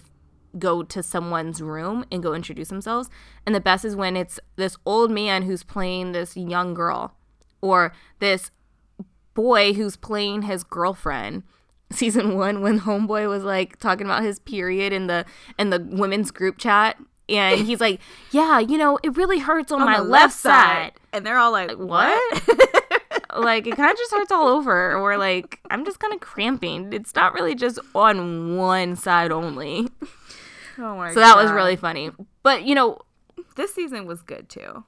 [0.58, 3.10] go to someone's room and go introduce themselves.
[3.46, 7.14] And the best is when it's this old man who's playing this young girl
[7.60, 8.50] or this
[9.34, 11.42] boy who's playing his girlfriend.
[11.92, 15.24] Season 1 when homeboy was like talking about his period in the
[15.58, 16.96] in the women's group chat
[17.28, 18.00] and he's like,
[18.32, 21.72] "Yeah, you know, it really hurts on, my the left side." and they're all like,
[21.72, 22.20] what?
[23.36, 26.92] like it kind of just hurts all over or like i'm just kind of cramping
[26.92, 29.88] it's not really just on one side only
[30.78, 32.10] oh my so that was really funny
[32.42, 32.98] but you know
[33.56, 34.84] This season was good too.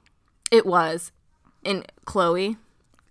[0.51, 1.11] it was
[1.65, 2.57] and chloe,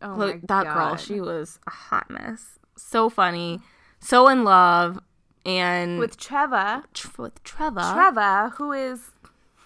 [0.03, 3.61] Oh Chloe that girl she was a hot mess so funny
[4.01, 4.99] so in love
[5.45, 9.11] and with, with Trevor, tr- with trevor Trevor, who is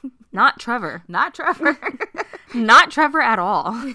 [0.32, 1.78] not trevor not Trevor.
[2.54, 3.92] not Trevor at all.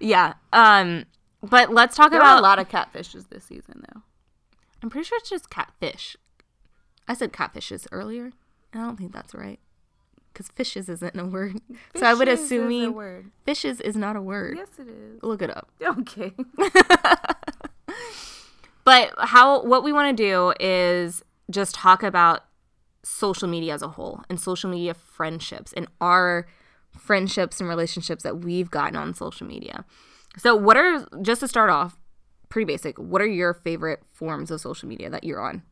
[0.00, 0.34] yeah.
[0.52, 1.04] Um
[1.42, 2.38] But let's talk There about.
[2.38, 4.02] a lot of catfishes this season, though.
[4.82, 6.16] I'm pretty sure it's just catfish.
[7.08, 8.32] I said catfishes earlier.
[8.72, 9.60] and I don't think that's right.
[10.32, 11.60] Because fishes isn't a word.
[11.96, 13.30] so I would Fishes is a assume word.
[13.44, 14.56] fishes is not a word.
[14.56, 15.22] Yes, it is.
[15.22, 15.68] Look it up.
[15.82, 16.32] Okay.
[18.84, 22.44] But how what we want to do is just talk about
[23.02, 26.46] social media as a whole and social media friendships and our
[26.98, 29.86] friendships and relationships that we've gotten on social media.
[30.36, 31.96] So what are just to start off,
[32.50, 35.62] pretty basic, what are your favorite forms of social media that you're on?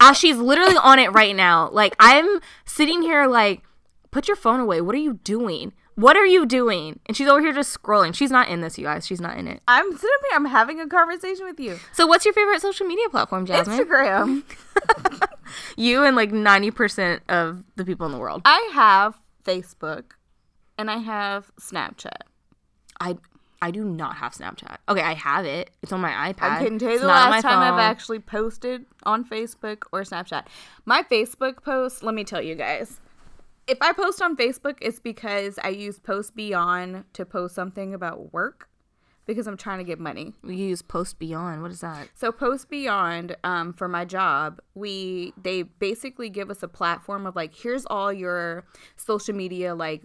[0.00, 1.70] Ah, she's literally on it right now.
[1.70, 3.62] Like I'm sitting here like
[4.10, 4.80] put your phone away.
[4.80, 5.72] What are you doing?
[5.94, 7.00] What are you doing?
[7.06, 8.14] And she's over here just scrolling.
[8.14, 9.06] She's not in this, you guys.
[9.06, 9.62] She's not in it.
[9.66, 10.36] I'm sitting here.
[10.36, 11.78] I'm having a conversation with you.
[11.92, 13.78] So what's your favorite social media platform, Jasmine?
[13.78, 14.42] Instagram.
[15.76, 18.42] You and like 90% of the people in the world.
[18.44, 20.12] I have Facebook,
[20.78, 22.22] and I have Snapchat.
[23.00, 23.16] I
[23.66, 24.76] I do not have Snapchat.
[24.88, 25.72] Okay, I have it.
[25.82, 26.52] It's on my iPad.
[26.52, 30.46] I couldn't tell you the last time I've actually posted on Facebook or Snapchat.
[30.84, 33.00] My Facebook post, let me tell you guys.
[33.66, 38.32] If I post on Facebook, it's because I use Post Beyond to post something about
[38.32, 38.68] work
[39.26, 40.32] because I'm trying to get money.
[40.44, 41.60] We use Post Beyond.
[41.60, 42.08] What is that?
[42.14, 47.34] So Post Beyond, um, for my job, we they basically give us a platform of
[47.34, 50.02] like, here's all your social media like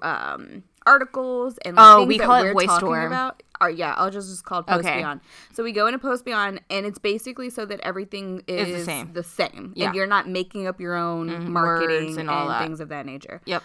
[0.00, 3.06] um articles and like, Oh, things we call it Voice talking Storm.
[3.06, 3.42] about.
[3.60, 4.98] Or yeah, I'll just just call it Post Okay.
[4.98, 5.20] Beyond.
[5.52, 9.12] So we go into Post Beyond, and it's basically so that everything is, the same.
[9.12, 9.86] the same, Yeah.
[9.86, 12.60] and you're not making up your own words marketing and and, all that.
[12.62, 13.40] things of that nature.
[13.44, 13.62] Yep.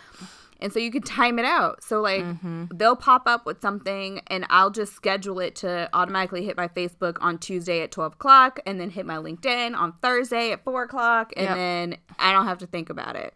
[0.60, 1.84] And so you can time it out.
[1.84, 2.66] So like Mm-hmm.
[2.76, 7.18] they'll pop up with something and I'll just schedule it to automatically hit my Facebook
[7.22, 11.32] on Tuesday at 12 o'clock and then hit my LinkedIn on Thursday at 4 o'clock
[11.38, 11.56] and Yep.
[11.56, 13.36] then I don't have to think about it.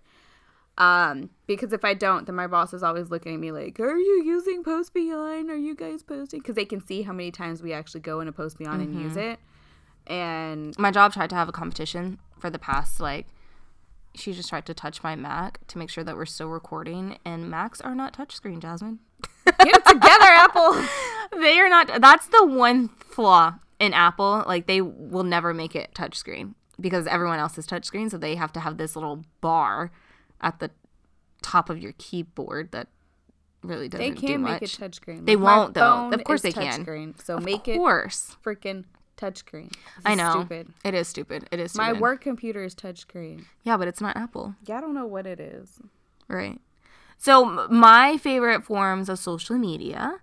[0.77, 3.97] Um, because if I don't, then my boss is always looking at me like, "Are
[3.97, 5.49] you using Post Beyond?
[5.49, 8.31] Are you guys posting?" Because they can see how many times we actually go into
[8.31, 9.01] Post Beyond and Mm-hmm.
[9.03, 9.39] use it.
[10.07, 13.27] And My job tried to have a competition for the past like
[14.15, 17.49] she just tried to touch my Mac to make sure that we're still recording and
[17.49, 18.99] Macs are not touchscreen, Jasmine.
[19.45, 20.83] get it together, Apple.
[21.39, 24.43] they are not that's the one flaw in Apple.
[24.47, 28.51] Like they will never make it touchscreen because everyone else is touchscreen, so they have
[28.53, 29.91] to have this little bar
[30.41, 30.71] at the
[31.41, 32.87] top of your keyboard that
[33.63, 34.61] really doesn't They do can much.
[34.61, 35.25] make it touchscreen.
[35.25, 36.09] They my won't, though.
[36.11, 36.83] Of course they can.
[36.85, 38.35] touchscreen, So of make it course.
[38.43, 38.85] freaking
[39.17, 39.71] touchscreen.
[40.03, 40.31] I know.
[40.31, 40.73] Stupid.
[40.83, 41.47] It is stupid.
[41.51, 41.93] It is stupid.
[41.93, 43.45] My work computer is touchscreen.
[43.63, 44.55] Yeah, but it's not Apple.
[44.65, 45.79] Yeah, I don't know what it is.
[46.27, 46.59] Right.
[47.17, 50.17] So my favorite forms of social media,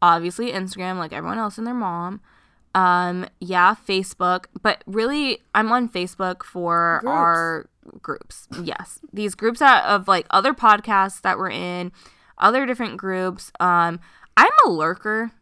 [0.00, 2.20] obviously Instagram, like everyone else and their mom.
[2.74, 7.12] Um, yeah, Facebook, but really, I'm on Facebook for Groups.
[7.14, 7.66] our
[8.00, 8.48] groups.
[8.62, 11.92] Yes, these groups that, of like other podcasts that we're in,
[12.38, 13.52] other different groups.
[13.60, 14.00] Um,
[14.36, 15.32] I'm a lurker.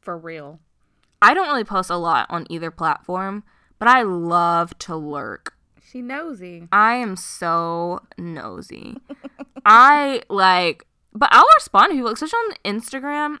[0.00, 0.60] For real.
[1.22, 3.44] I don't really post a lot on either platform,
[3.78, 5.54] but I love to lurk.
[5.90, 6.68] She nosy.
[6.72, 8.96] I am so nosy.
[9.64, 13.38] I like, but I'll respond to people, especially on Instagram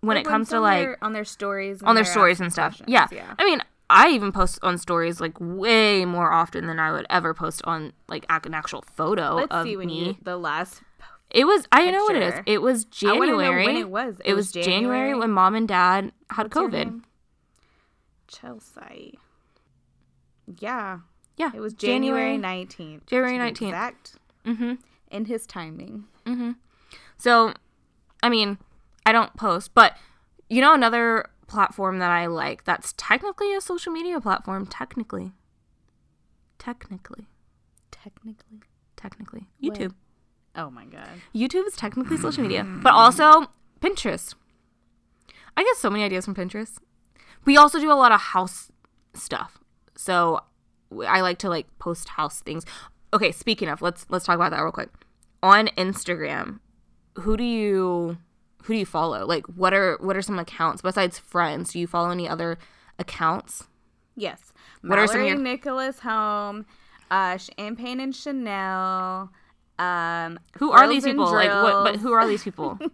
[0.00, 2.52] when it comes to like their, on their stories, and on their they're stories and
[2.52, 2.80] stuff.
[2.86, 3.08] Yeah.
[3.10, 3.34] yeah.
[3.38, 7.34] I mean, I even post on stories like way more often than I would ever
[7.34, 10.06] post on like an actual photo Let's of see when me.
[10.08, 10.82] you the last.
[11.30, 11.66] It was.
[11.72, 12.34] I know what it is.
[12.46, 13.66] It was I know January.
[13.66, 14.16] when it was.
[14.24, 15.14] It, was January?
[15.14, 17.02] when mom and dad had What's COVID.
[18.28, 19.18] Chelsea.
[20.60, 21.00] Yeah,
[21.36, 23.06] Yeah, it was January nineteenth.
[23.06, 23.62] January 19th.
[23.68, 24.14] Exact.
[24.44, 24.74] Mm-hmm.
[25.10, 26.04] In his timing.
[27.18, 27.54] So,
[28.22, 28.58] I mean,
[29.04, 29.96] I don't post, but
[30.48, 34.66] you know another platform that I like that's technically a social media platform.
[34.66, 35.32] Technically,
[36.58, 37.26] technically,
[37.90, 38.60] Technically.
[38.96, 39.74] technically, What?
[39.74, 39.94] YouTube.
[40.54, 41.08] Oh my god.
[41.34, 43.46] YouTube is technically social media, but also
[43.80, 44.34] Pinterest.
[45.56, 46.78] I get so many ideas from Pinterest.
[47.44, 48.70] We also do a lot of house
[49.14, 49.58] stuff.
[49.96, 50.40] So
[51.06, 52.64] I like to like post house things.
[53.14, 54.90] Okay, speaking of, let's let's talk about that real quick.
[55.42, 56.60] On Instagram,
[57.20, 58.18] who do you
[58.66, 59.24] who do you follow?
[59.26, 61.72] Like what are what are some accounts besides friends?
[61.72, 62.58] Do you follow any other
[62.98, 63.64] accounts?
[64.16, 64.52] Yes.
[64.82, 66.66] What are Mallory some of your- Nicholas Home,
[67.10, 69.30] uh, Champagne and Chanel.
[69.78, 71.24] Um, Who are these people?
[71.26, 72.78] Like what but who are these people?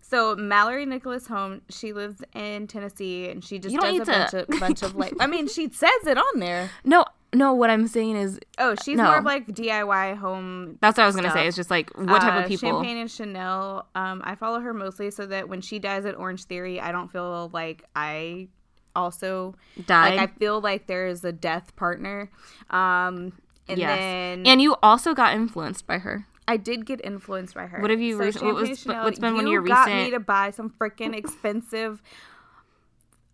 [0.00, 4.50] So Mallory Nicholas Home, she lives in Tennessee, and she just does a bunch to-
[4.54, 5.12] of bunch of like.
[5.20, 6.70] I mean, she says it on there.
[6.82, 9.04] no, no, what I'm saying is Oh, she's No.
[9.04, 10.78] more of like DIY home.
[10.80, 11.46] that's what I was gonna say.
[11.46, 12.70] It's just like what type uh, of people?
[12.70, 13.86] Champagne and Chanel.
[13.94, 17.10] Um, I follow her mostly so that when she dies at Orange Theory, I don't
[17.12, 18.48] feel like I
[18.96, 19.54] also
[19.86, 20.16] Died.
[20.16, 22.30] like I feel like there is a death partner.
[22.70, 23.32] Um,
[23.68, 23.98] and yes.
[23.98, 26.26] then and you also got influenced by her.
[26.48, 27.80] I did get influenced by her.
[27.82, 29.88] What have you recent- what Champagne was- Chanel, what's been one of you your got
[29.88, 32.00] me to buy some freaking expensive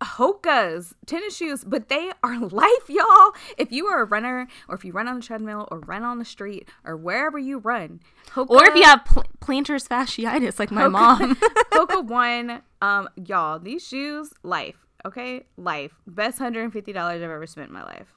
[0.01, 3.31] Hoka's tennis shoes, but they are life, y'all.
[3.57, 6.19] If you are a runner, or if you run on a treadmill, or run on
[6.19, 10.71] the street, or wherever you run, Hoka, Or if you have pl- plantar fasciitis like
[10.71, 11.35] my mom.
[11.71, 17.29] Hoka one, um, y'all, these shoes, life, okay, life, best hundred and fifty dollars I've
[17.29, 18.07] ever spent in my life.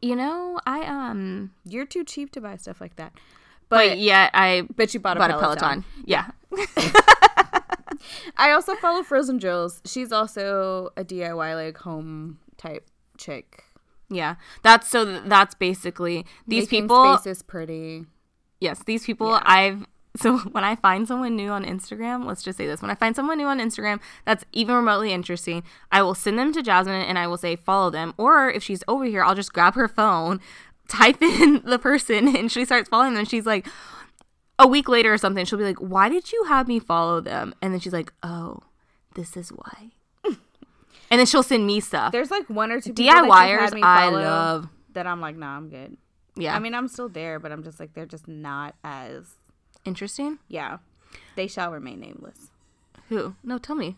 [0.00, 3.12] you know, I um You're too cheap to buy stuff like that,
[3.68, 5.84] but, but yet I but you bought a bought a Peloton.
[5.84, 5.84] Peloton.
[6.04, 6.30] Yeah.
[8.36, 9.80] I also follow Frozen Drills.
[9.84, 12.88] She's also a DIY like home type
[13.18, 13.64] chick.
[14.08, 14.36] Yeah.
[14.62, 18.06] That's so that's basically these Making people is pretty.
[18.60, 19.42] yes, these people Yeah.
[19.44, 22.80] I've so when I find someone new on Instagram, let's just say this.
[22.82, 26.52] When I find someone new on Instagram that's even remotely interesting, I will send them
[26.52, 28.14] to Jasmine and I will say follow them.
[28.16, 30.40] Or if she's over here, I'll just grab her phone,
[30.88, 33.66] type in the person and she starts following them and she's like
[34.58, 37.54] a week later or something, she'll be like, "Why did you have me follow them?"
[37.60, 38.60] And then she's like, "Oh,
[39.14, 39.90] this is why."
[40.24, 42.12] and then she'll send me stuff.
[42.12, 44.68] There's like one or two DIYers I love.
[44.92, 45.96] that I'm like, nah, I'm good.
[46.36, 46.54] Yeah.
[46.54, 49.34] I mean, I'm still there, but I'm just like, they're just not as
[49.84, 50.38] interesting.
[50.48, 50.78] yeah.
[51.34, 52.50] They shall remain nameless.
[53.08, 53.36] Who?
[53.42, 53.96] No, tell me.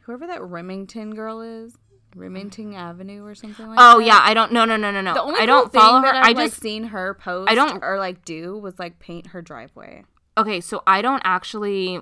[0.00, 1.76] Whoever that Remington girl is,
[2.14, 3.96] Remington Avenue or something like Oh that.
[3.96, 4.52] Oh yeah, I don't.
[4.52, 5.14] No, no, no, no, no.
[5.14, 6.12] The only I don't cool follow thing her.
[6.14, 7.50] that I've I like just seen her post.
[7.50, 10.04] I don't- or like do was like paint her driveway.
[10.36, 10.60] okay.
[10.60, 12.00] So I don't actually,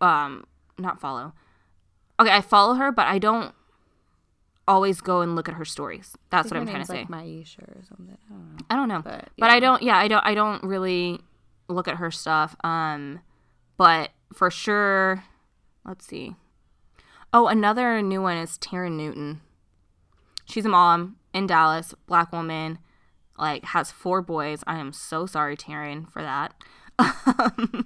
[0.00, 0.44] um,
[0.78, 1.32] not follow.
[2.20, 3.54] Okay, I follow her, but I don't
[4.66, 6.16] always go and look at her stories.
[6.30, 6.98] That's what I'm trying to say.
[6.98, 8.16] Like Maisha or something.
[8.28, 8.64] I don't know.
[8.70, 9.50] I don't know, But, but.
[9.50, 9.82] I don't.
[9.82, 10.24] Yeah, I don't.
[10.26, 11.20] I don't really
[11.68, 12.54] look at her stuff.
[12.64, 13.20] Um,
[13.76, 15.24] but for sure,
[15.86, 16.34] let's see.
[17.32, 19.40] Oh, another new one is Taryn Newton.
[20.46, 22.78] She's a mom in Dallas, black woman,
[23.38, 24.64] like has four boys.
[24.66, 26.54] I am so sorry, Taryn, for that.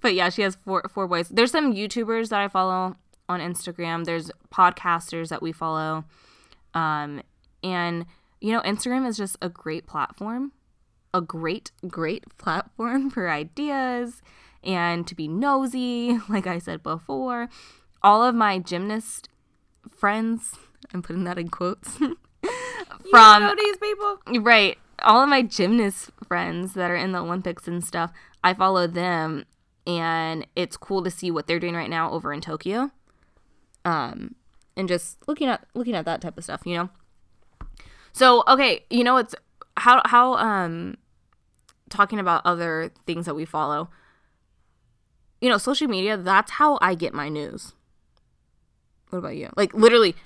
[0.00, 1.28] But yeah, she has four four boys.
[1.28, 2.96] There's some YouTubers that I follow
[3.28, 4.04] on Instagram.
[4.04, 6.04] There's podcasters that we follow.
[6.74, 7.22] Um,
[7.62, 8.06] and
[8.40, 10.52] you know, Instagram is just a great platform,
[11.12, 14.22] a great, great platform for ideas
[14.62, 17.48] and to be nosy, like I said before.
[18.02, 19.28] All of my gymnast
[19.96, 20.54] friends,
[20.92, 21.98] I'm putting that in quotes,
[23.10, 24.18] From these people.
[24.40, 28.12] right, all of my gymnast friends that are in the Olympics and stuff,
[28.44, 29.46] I follow them
[29.86, 32.90] and it's cool to see what they're doing right now over in Tokyo.
[33.84, 34.34] Um
[34.76, 36.90] and just looking at looking at that type of stuff, you know.
[38.12, 39.34] So, okay, you know it's
[39.78, 40.96] how how um
[41.88, 43.90] talking about other things that we follow.
[45.40, 47.72] You know, social media, that's how I get my news.
[49.10, 49.50] What about you?
[49.56, 50.16] Like literally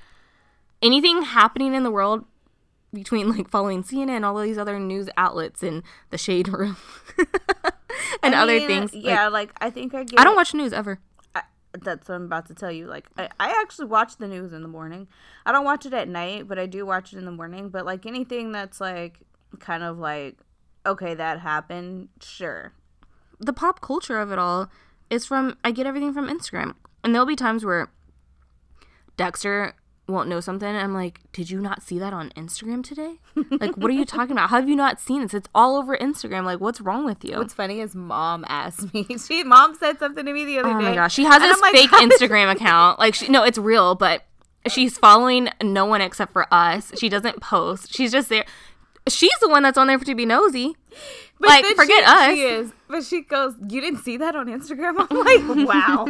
[0.83, 2.25] anything happening in the world
[2.95, 6.77] between like following CNN, and all of these other news outlets and the shade room
[8.23, 8.95] and I other mean, things.
[8.95, 10.21] Yeah, Like, like, I think I get.
[10.21, 11.01] I don't watch news ever.
[11.35, 11.43] I,
[11.83, 12.87] that's what I'm about to tell you.
[12.87, 15.09] Like, I, I actually watch the news in the morning.
[15.45, 17.69] I don't watch it at night, but I do watch it in the morning.
[17.69, 19.21] But like anything that's like
[19.59, 20.37] kind of like,
[20.87, 22.73] okay, that happened, sure.
[23.41, 24.71] the pop culture of it all
[25.11, 26.75] is from I get everything from Instagram.
[27.03, 27.91] And there'll be times where
[29.17, 29.75] Dexter
[30.07, 33.21] won't know something I'm like, "Did you not see that on Instagram today?
[33.59, 34.51] like, what are you talking about?
[34.51, 35.33] How have you not seen this?
[35.33, 36.45] It's all over Instagram.
[36.45, 39.07] Like, what's wrong with you?" What's funny is mom asked me.
[39.27, 40.85] She mom said something to me the other Oh day.
[40.85, 42.99] my gosh, she has this like, fake Instagram account.
[42.99, 44.25] Like, she, no, it's real, but
[44.69, 46.93] she's following no one except for us.
[46.99, 47.95] She doesn't post.
[47.95, 48.45] She's just there.
[49.09, 50.77] She's the one that's on there for to be nosy.
[51.41, 52.35] But like, forget she, us.
[52.35, 56.07] She is, but she goes, "You didn't see that on Instagram?" I'm like, "Wow,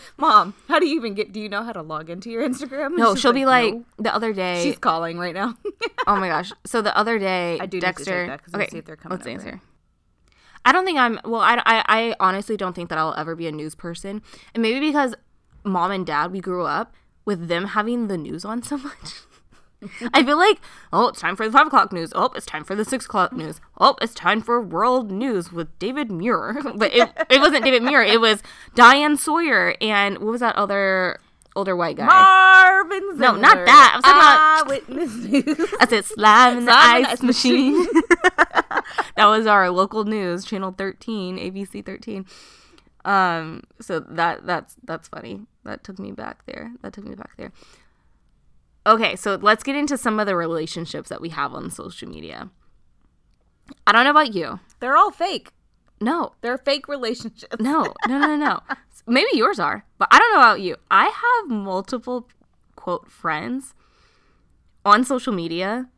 [0.18, 1.32] mom, how do you even get?
[1.32, 4.14] Do you know how to log into your Instagram?" No, she'll be like "No." the
[4.14, 4.62] other day.
[4.64, 5.54] she's calling right now.
[6.06, 6.52] oh my gosh!
[6.66, 8.26] So the other day, I do need to Dexter.
[8.26, 9.34] that 'cause let's see if they're coming let's over.
[9.38, 9.60] answer.
[10.64, 11.20] I don't think I'm.
[11.24, 14.20] Well, I, I, I honestly don't think that I'll ever be a news person,
[14.52, 15.14] and maybe because
[15.64, 19.22] mom and dad we grew up with them having the news on so much.
[20.12, 20.60] I feel like,
[20.92, 22.12] oh, it's time for the five o'clock news.
[22.14, 23.60] Oh, it's time for the six o'clock news.
[23.78, 26.60] Oh, it's time for world news with David Muir.
[26.74, 28.02] but it, it wasn't David Muir.
[28.02, 28.42] It was
[28.74, 31.20] Diane Sawyer and what was that other
[31.54, 32.06] older white guy?
[32.06, 33.18] Marvin.
[33.18, 34.00] No, not that.
[34.04, 35.74] I was Eyewitness News.
[35.80, 37.86] I said slam in the ice ice machine.
[39.16, 42.26] that was our local news, channel 13, ABC 13.
[43.04, 45.42] Um, so that that's that's funny.
[45.64, 46.72] That took me back there.
[46.82, 47.52] That took me back there.
[48.88, 52.48] Okay, so let's get into some of the relationships that we have on social media.
[53.86, 54.60] I don't know about you.
[54.80, 55.52] They're all fake.
[56.00, 57.56] No, They're fake relationships.
[57.60, 58.60] no, no, no, no.
[59.06, 60.76] Maybe yours are, but I don't know about you.
[60.90, 62.28] I have multiple
[62.76, 63.74] quote friends
[64.84, 65.88] on social media,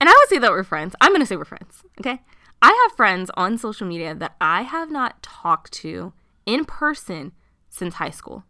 [0.00, 0.94] and I would say that we're friends.
[1.00, 2.20] I'm going to say we're friends, okay?
[2.60, 6.12] I have friends on social media that I have not talked to
[6.44, 7.32] in person
[7.70, 8.44] since high school.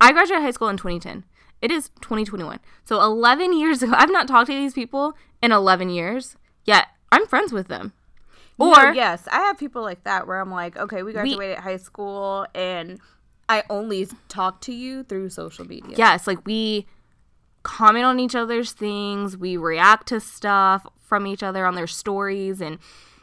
[0.00, 1.24] I graduated high school in 2010,
[1.60, 2.60] It is 2021.
[2.84, 7.26] So 11 years ago, I've not talked to these people in 11 years, yet I'm
[7.26, 7.92] friends with them.
[8.58, 11.76] No, Or yes, I have people like that where I'm like, okay, we graduated high
[11.76, 12.98] school and
[13.48, 15.94] I only talk to you through social media.
[15.96, 16.86] yes, like we
[17.62, 22.60] comment on each other's things, we react to stuff from each other on their stories
[22.60, 22.78] and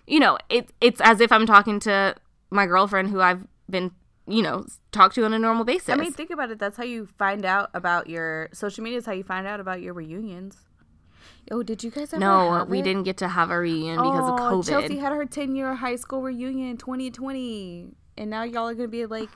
[0.07, 2.15] you know, it it's as if I'm talking to
[2.51, 3.91] my girlfriend who I've been,
[4.27, 5.89] you know, talk to you on a normal basis.
[5.89, 6.59] I mean, think about it.
[6.59, 8.97] That's how you find out about your social media.
[8.99, 10.57] Is how you find out about your reunions.
[11.51, 12.19] Oh, did you guys ever?
[12.19, 12.83] no, have we it?
[12.83, 14.67] didn't get to have a reunion because of Oh, COVID.
[14.67, 17.91] Chelsea had her 10 year high school reunion 2020.
[18.17, 19.29] And now y'all are going to be like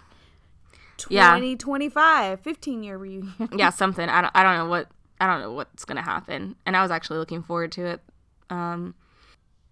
[1.09, 1.35] Yeah.
[1.35, 3.33] 2025, 15 year reunion.
[3.55, 4.07] yeah, something.
[4.09, 4.87] I don't, I don't know what
[5.21, 8.01] I don't know what's gonna happen, and I was actually looking forward to it.
[8.49, 8.95] Um,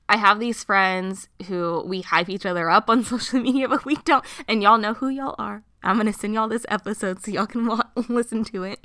[0.10, 3.96] I have these friends who we hype each other up on social media, but we
[3.98, 5.64] don't, and y'all know who y'all are.
[5.84, 8.84] I'm gonna send y'all this episode so y'all can wa- listen to it.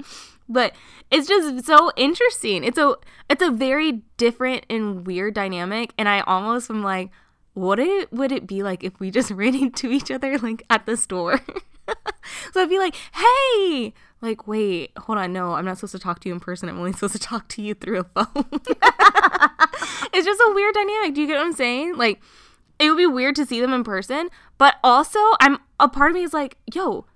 [0.49, 0.75] But
[1.11, 2.65] it's just so interesting.
[2.65, 2.95] It's a
[3.29, 7.11] it's a very different and weird dynamic, and I almost am like,
[7.55, 10.87] what it would it be like if we just ran into each other like at
[10.87, 11.41] the store?
[12.53, 16.21] so I'd be like, hey, like, wait, hold on, no, I'm not supposed to talk
[16.21, 16.69] to you in person.
[16.69, 18.61] I'm only supposed to talk to you through a phone.
[20.13, 21.15] it's just a weird dynamic.
[21.15, 21.97] Do you get what I'm saying?
[21.97, 22.21] Like,
[22.79, 24.29] it would be weird to see them in person,
[24.59, 27.07] but also, I'm a part of me is like, yo,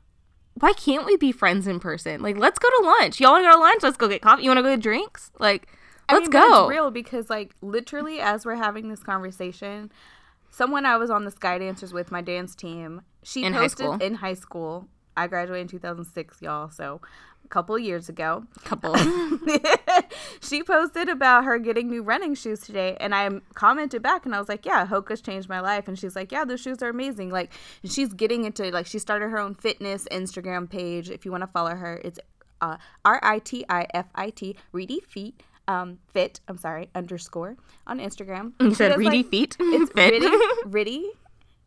[0.55, 2.22] why can't we be friends in person?
[2.22, 3.20] Like, let's go to lunch.
[3.20, 3.83] Y'all want to go to lunch?
[3.83, 4.43] Let's go get coffee.
[4.43, 5.31] You want to go get drinks?
[5.39, 5.68] Like,
[6.11, 6.62] let's I mean, go.
[6.64, 9.93] It's real because, like, literally, as we're having this conversation,
[10.51, 13.87] someone I was on the Sky Dancers with, my dance team, she In high posted
[13.87, 13.95] school.
[13.95, 14.89] in high school.
[15.16, 17.01] I graduated in 2006, y'all, so
[17.47, 18.44] a couple years ago.
[18.64, 18.94] Couple.
[20.42, 24.38] she posted about her getting new running shoes today, and I commented back, and I
[24.38, 27.30] was like, "Yeah, Hoka's changed my life." And she's like, "Yeah, those shoes are amazing."
[27.30, 27.53] Like,
[27.84, 31.09] she's getting into like she started her own fitness Instagram page.
[31.11, 32.18] If you want to follow her, it's
[32.61, 36.40] uh, R I T I F I T Reedy Feet um fit.
[36.49, 38.53] I'm sorry underscore on Instagram.
[38.61, 39.57] you She said reedy like- feet.
[39.59, 40.22] It's Fit.
[40.66, 41.05] Ritty,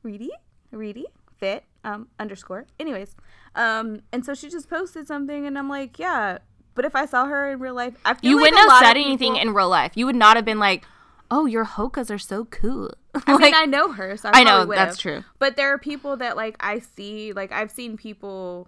[0.04, 0.32] Reedy,
[0.72, 1.06] Reedy,
[1.38, 2.66] fit, um, underscore.
[2.80, 3.16] Anyways,
[3.56, 6.40] um, and so she just posted something, and I'm like, yeah.
[6.76, 8.80] But if I saw her in real life, I feel You like wouldn't a have
[8.86, 9.92] said anything people- in real life.
[9.96, 10.86] You would not have been like,
[11.30, 12.94] "Oh, your hokas are so cool."
[13.28, 15.24] I like, mean, I know her, so I, I know, that's true.
[15.40, 18.68] But there are people that like I see, like I've seen people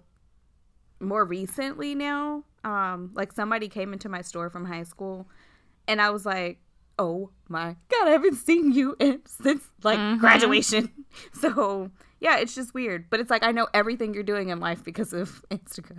[1.00, 2.44] more recently now.
[2.64, 5.26] Um, like somebody came into my store from high school,
[5.88, 6.58] and I was like,
[6.98, 10.20] "Oh my god, I haven't seen you in, since like Mm-hmm.
[10.20, 10.90] graduation."
[11.34, 11.90] So
[12.22, 13.10] yeah, it's just weird.
[13.10, 15.98] But it's like I know everything you're doing in life because of Instagram.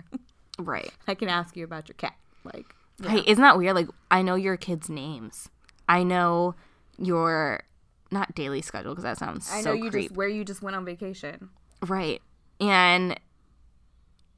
[0.58, 0.90] right.
[1.06, 2.14] I can ask you about your cat,
[2.44, 2.74] like.
[3.02, 3.10] yeah.
[3.10, 3.76] Hey, isn't that weird?
[3.76, 5.48] Like, I know your kids' names.
[5.88, 6.54] I know
[6.98, 7.62] your
[8.10, 10.04] not daily schedule because that sounds I know so you creep.
[10.08, 11.50] just where you just went on vacation.
[11.86, 12.22] Right.
[12.60, 13.18] And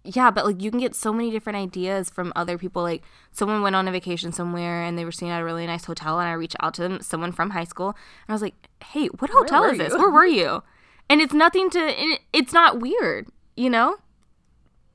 [0.03, 2.83] yeah, but like you can get so many different ideas from other people.
[2.83, 5.85] Like someone went on a vacation somewhere and they were staying at a really nice
[5.85, 8.55] hotel and I reached out to them, someone from high school, and I was like,
[8.83, 9.93] "Hey, what hotel is this?
[9.93, 10.63] you?" Where were you?"
[11.09, 13.97] And it's nothing to it's not weird, you know?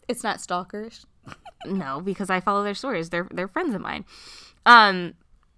[0.08, 1.06] It's not stalkerish.
[1.64, 3.12] No, because I follow their stories.
[3.12, 4.04] They're they're friends of mine.
[4.66, 5.14] Um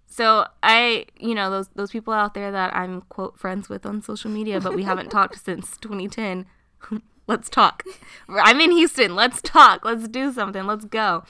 [0.06, 4.02] so I, you know, those those people out there that I'm quote friends with on
[4.02, 6.46] social media, but we haven't talked since 2010.
[7.28, 7.84] Let's talk.
[8.30, 9.16] I'm in Houston.
[9.16, 9.86] Let's talk.
[9.86, 10.66] Let's do something.
[10.66, 11.24] Let's go.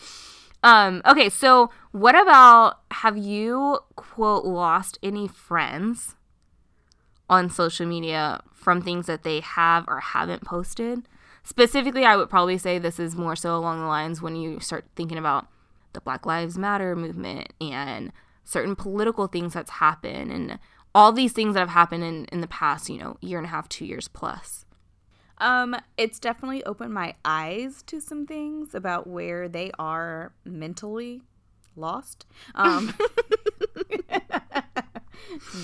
[0.64, 6.16] Um okay, so what about have you quote lost any friends
[7.30, 11.08] on social media from things that they have or haven't posted?
[11.44, 14.86] Specifically, I would probably say this is more so along the lines when you start
[14.96, 15.48] thinking about
[15.92, 18.12] the Black Lives Matter movement and
[18.44, 20.60] certain political things that's happened and
[20.96, 23.50] all these things that have happened in, in the past, you know, year and a
[23.50, 24.66] half, two years plus.
[25.40, 31.24] Um, it's definitely opened my eyes to some things about where they are mentally
[31.76, 32.26] lost.
[32.56, 32.94] Um,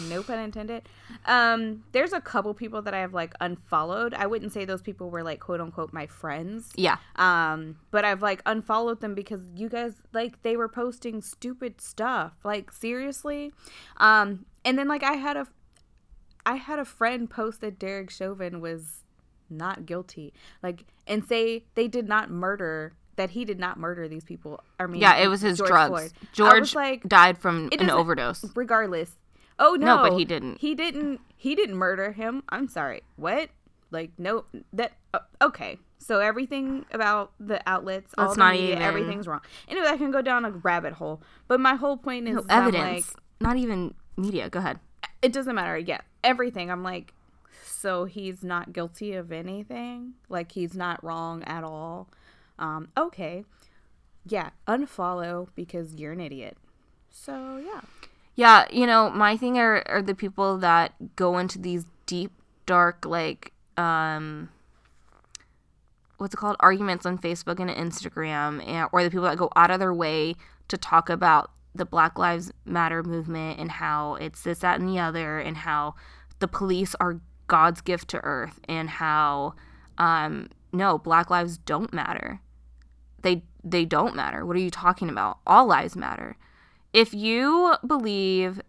[0.10, 0.88] no pun intended.
[1.26, 4.14] Um, there's a couple people that I have like unfollowed.
[4.14, 6.72] I wouldn't say those people were like quote unquote my friends.
[6.76, 6.97] Yeah.
[7.16, 12.34] Um, but I've like unfollowed them because you guys like they were posting stupid stuff.
[12.43, 13.51] Like seriously.
[13.97, 15.47] Um, and then like I had a
[16.45, 19.01] I had a friend post that Derek Chauvin was
[19.49, 20.34] not guilty.
[20.64, 24.62] Like and say they did not murder that he did not murder these people.
[24.80, 25.89] I mean Yeah, it was his George drugs.
[25.89, 26.12] Floyd.
[26.32, 28.45] George like died from an overdose.
[28.55, 29.12] regardless.
[29.60, 29.97] Oh no.
[29.97, 30.60] No, but he didn't.
[30.60, 32.43] He didn't he didn't murder him.
[32.49, 33.01] I'm sorry.
[33.18, 33.49] What?
[33.91, 35.78] Like no that uh, okay.
[35.97, 39.41] So everything about the outlets, all the not media, even- everything's wrong.
[39.68, 41.22] Anyway, I can go down a rabbit hole.
[41.49, 43.14] But my whole point is, No evidence.
[43.41, 44.49] not even media.
[44.49, 44.80] Go ahead.
[45.22, 45.78] it doesn't matter.
[45.78, 46.72] Yeah, everything.
[46.72, 47.14] I'm like,
[47.66, 50.14] so he's not guilty of anything.
[50.30, 52.07] Like he's not wrong at all.
[52.57, 53.43] Um, okay.
[54.26, 56.57] yeah, unfollow because you're an idiot.
[57.10, 57.82] So yeah.
[58.39, 62.31] Yeah, you know, my thing are, are the people that go into these deep,
[62.65, 64.47] dark, like, um,
[66.19, 66.55] what's it called?
[66.61, 70.35] Arguments on Facebook and Instagram, and, or the people that go out of their way
[70.69, 74.99] to talk about the Black Lives Matter movement and how it's this, that, and the
[74.99, 75.95] other, and how
[76.39, 79.53] the police are God's gift to earth, and how,
[79.97, 82.39] um, no, Black lives don't matter.
[83.21, 84.45] They they don't matter.
[84.45, 85.39] What are you talking about?
[85.45, 86.37] All lives matter
[86.93, 88.61] if you believe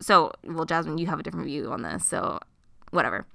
[0.00, 2.38] so well jasmine you have a different view on this so
[2.90, 3.26] whatever.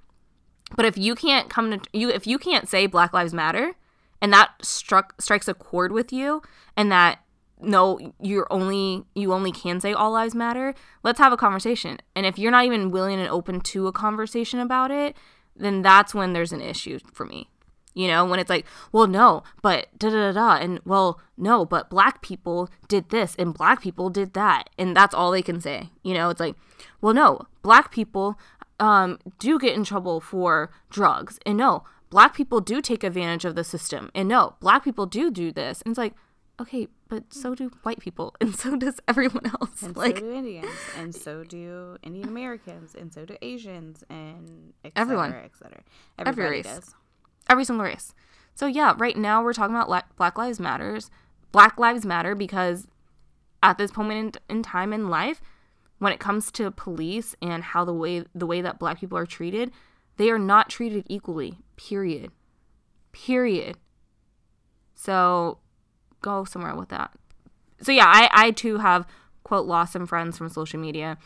[0.76, 3.74] But if you can't come to you if you can't say black lives matter
[4.22, 6.41] and that struck strikes a chord with you
[6.76, 7.20] and that
[7.59, 11.99] no you're only you only can say all lives matter let's have a conversation.
[12.16, 15.16] And if you're not even willing and open to a conversation about it
[15.55, 17.49] then that's when there's an issue for me
[17.94, 21.66] you know, when it's like, well, no, but da da da da, and well, no,
[21.66, 25.60] but black people did this and black people did that, and that's all they can
[25.62, 25.89] say.
[26.04, 26.56] You know, it's like,
[27.02, 28.38] well, no, black people
[28.80, 33.56] um, do get in trouble for drugs, and no, black people do take advantage of
[33.56, 36.14] the system, and no, black people do do this, and it's like,
[36.60, 39.84] okay, but so do white people, and so does everyone else.
[39.84, 44.74] And like so do Indians, and so do Indian Americans, and so do Asians, and
[44.84, 45.30] et Everyone.
[45.30, 45.82] cetera, et cetera.
[46.18, 46.66] Every Everybody race.
[46.66, 46.96] does.
[47.54, 48.14] Every single race.
[48.56, 51.10] So yeah, right now we're talking about la- Black Lives Matters.
[51.51, 52.88] Black Lives Matter because
[53.62, 55.41] at this moment in, in time in life,
[55.99, 59.26] when it comes to police and how the way the way that black people are
[59.26, 59.72] treated,
[60.18, 61.60] they are not treated equally.
[61.78, 62.32] Period.
[63.14, 63.78] Period.
[64.93, 65.60] So
[66.22, 67.12] go somewhere with that.
[67.82, 69.08] So yeah, I I too have
[69.43, 71.18] quote lost some friends from social media,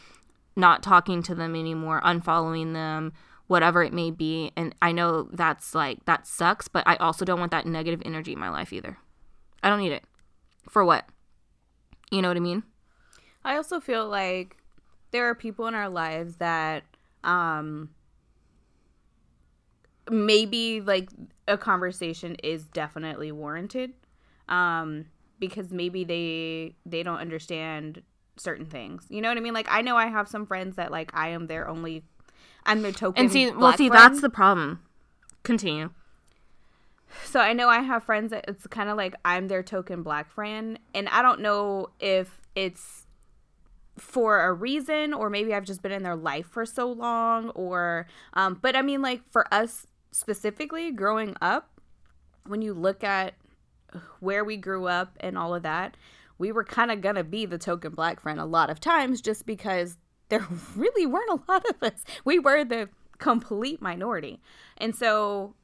[0.55, 3.13] not talking to them anymore, unfollowing them,
[3.47, 4.51] whatever it may be.
[4.55, 8.33] And I know that's like that sucks, but I also don't want that negative energy
[8.33, 8.97] in my life either.
[9.63, 10.03] I don't need it.
[10.69, 11.05] For what?
[12.11, 12.63] You know what I mean?
[13.43, 14.57] I also feel like
[15.11, 16.83] there are people in our lives that
[17.23, 17.89] um
[20.09, 21.09] maybe like
[21.47, 23.93] a conversation is definitely warranted
[24.47, 25.05] um
[25.39, 28.01] because maybe they they don't understand
[28.37, 29.05] certain things.
[29.09, 29.53] You know what I mean?
[29.53, 32.03] Like I know I have some friends that like I am their only
[32.67, 33.93] I'm their token And see, well, see, friend.
[33.93, 34.81] that's the problem.
[35.43, 35.91] Continue.
[37.23, 40.29] So I know I have friends that it's kind of like I'm their token black
[40.29, 43.07] friend, and I don't know if it's
[43.97, 48.05] for a reason or maybe I've just been in their life for so long or
[48.33, 51.81] um but I mean like for us specifically growing up
[52.45, 53.33] when you look at
[54.19, 55.97] where we grew up and all of that
[56.37, 59.21] we were kind of going to be the token black friend a lot of times
[59.21, 59.97] just because
[60.29, 62.03] there really weren't a lot of us.
[62.25, 64.41] We were the complete minority.
[64.77, 65.55] And so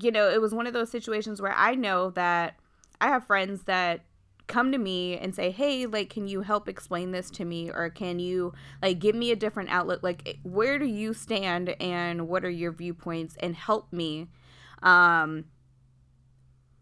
[0.00, 2.56] you know, it was one of those situations where I know that
[3.00, 4.02] I have friends that
[4.46, 7.70] come to me and say, "Hey, like can you help explain this to me?
[7.70, 8.52] Or can you
[8.82, 10.02] like give me a different outlook?
[10.02, 13.36] Like where do you stand and what are your viewpoints?
[13.40, 14.28] And help me?"
[14.82, 15.46] Um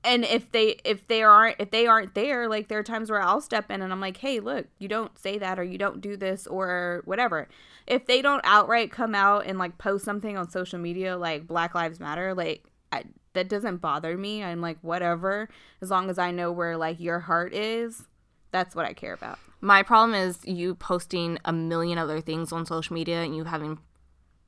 [0.07, 3.21] and if they if they aren't if they aren't there like there are times where
[3.21, 6.01] i'll step in and i'm like hey look you don't say that or you don't
[6.01, 7.49] do this or whatever
[7.87, 11.75] if they don't outright come out and like post something on social media like black
[11.75, 13.05] lives matter like I,
[13.35, 15.49] that doesn't bother me i'm like whatever
[15.83, 18.05] as long as i know where like your heart is
[18.53, 22.67] that's what i care about My problem is you posting a million other things on
[22.67, 23.79] social media and you having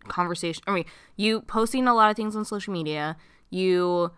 [0.06, 0.62] conversation.
[0.66, 0.84] I mean,
[1.16, 3.16] you posting a lot of things on social media.
[3.50, 4.12] You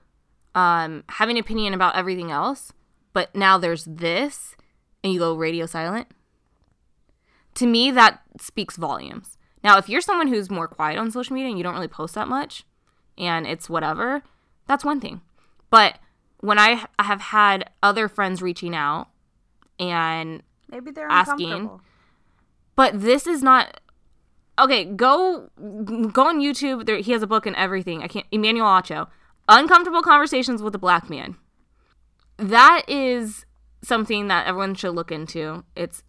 [0.54, 2.72] um, having an opinion about everything else,
[3.12, 4.56] but now there's this,
[5.02, 6.08] and you go radio silent.
[7.54, 9.36] To me, that speaks volumes.
[9.62, 12.14] Now, if you're someone who's more quiet on social media and you don't really post
[12.14, 12.64] that much,
[13.18, 14.22] and it's whatever,
[14.66, 15.20] that's one thing.
[15.68, 15.98] But
[16.40, 19.08] when I I have had other friends reaching out
[19.78, 21.70] and maybe they're Asking.
[22.76, 23.80] but this is not
[24.58, 25.48] okay go
[26.12, 29.06] go on youtube there he has a book and everything i can't emmanuel acho
[29.50, 31.36] uncomfortable conversations with a black man.
[32.38, 33.44] That is
[33.82, 35.64] something that everyone should look into.
[35.76, 36.02] It's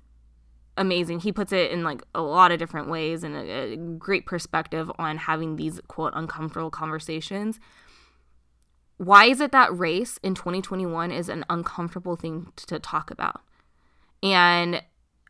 [0.78, 1.22] amazing.
[1.22, 4.92] He puts it in like a lot of different ways and a, a great perspective
[4.98, 7.60] on having these quote uncomfortable conversations.
[8.98, 13.42] Why is it that race in 2021 is an uncomfortable thing to talk about?
[14.22, 14.84] And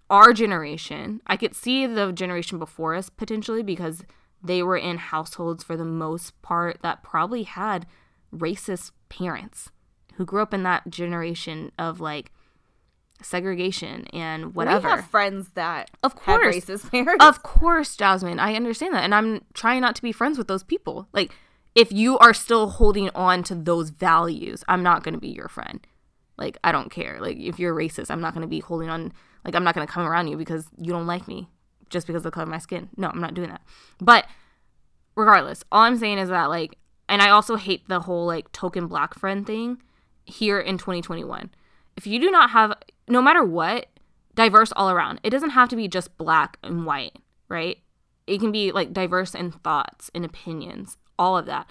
[0.09, 4.03] our generation, I could see the generation before us potentially because
[4.43, 7.85] they were in households for the most part that probably had
[8.33, 9.69] racist parents
[10.15, 12.31] who grew up in that generation of like
[13.21, 14.87] segregation and whatever.
[14.87, 16.55] we have friends that Of course.
[16.55, 19.03] racist parents Of course, Jasmine, I understand that.
[19.03, 21.07] And I'm trying not to be friends with those people.
[21.13, 21.31] Like,
[21.75, 25.47] if you are still holding on to those values, I'm not going to be your
[25.47, 25.85] friend.
[26.37, 27.19] Like I don't care.
[27.21, 29.13] Like if you're racist, I'm not gonna be holding on.
[29.45, 31.49] Like I'm not gonna come around you because you don't like me
[31.91, 32.89] just because of the color of my skin.
[32.97, 33.61] No, I'm not doing that.
[33.99, 34.25] But
[35.15, 36.77] regardless, all I'm saying is that like,
[37.07, 39.81] and I also hate the whole like token black friend thing
[40.25, 41.51] here in 2021.
[41.97, 42.73] If you do not have,
[43.07, 43.87] no matter what,
[44.35, 45.19] diverse all around.
[45.23, 47.17] It doesn't have to be just black and white,
[47.49, 47.77] right?
[48.27, 51.67] It can be like diverse in thoughts and opinions, all of that.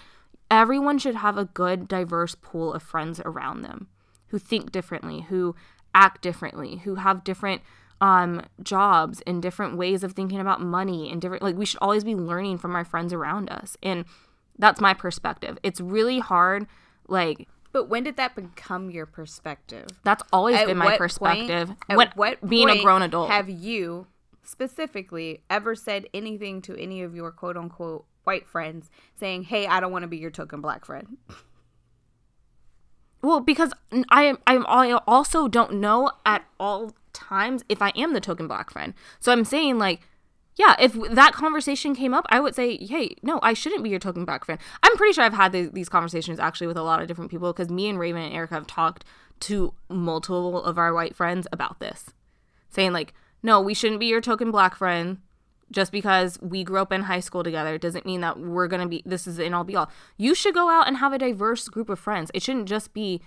[0.51, 3.89] Everyone should have a good, diverse pool of friends around them
[4.29, 5.55] who think differently, who
[5.95, 7.63] act differently, who have different
[8.01, 12.05] um, jobs and different ways of thinking about money and different, like, we should always
[12.05, 13.77] be learning from our friends around us.
[13.83, 14.05] And
[14.59, 15.59] that's my perspective.
[15.63, 16.67] It's really hard,
[17.09, 19.87] like, But when did that become your perspective?
[20.03, 21.69] that's always At been my perspective.
[21.69, 23.31] Point, at when what being a grown adult.
[23.31, 24.07] have you
[24.43, 29.79] specifically ever said anything to any of your quote unquote white friends saying, "Hey, I
[29.81, 31.19] don't want to be your token black friend"?
[33.23, 33.73] Well, because
[34.11, 38.95] I I also don't know at all times if I am the token black friend.
[39.19, 40.01] So I'm saying like,
[40.57, 43.99] yeah, if that conversation came up, I would say, hey, no, I shouldn't be your
[43.99, 44.61] token black friend.
[44.83, 47.71] I'm pretty sure I've had these, conversations actually with a lot of different people because
[47.71, 49.05] me and Raven and Erica have talked
[49.41, 52.11] to multiple of our white friends about this,
[52.69, 55.19] saying like, no, we shouldn't be your token black friend.
[55.73, 59.05] Just because we grew up in high school together doesn't mean that we're gonna be.
[59.07, 59.89] This is an all be all.
[60.17, 62.31] You should go out and have a diverse group of friends.
[62.35, 63.23] It shouldn't just be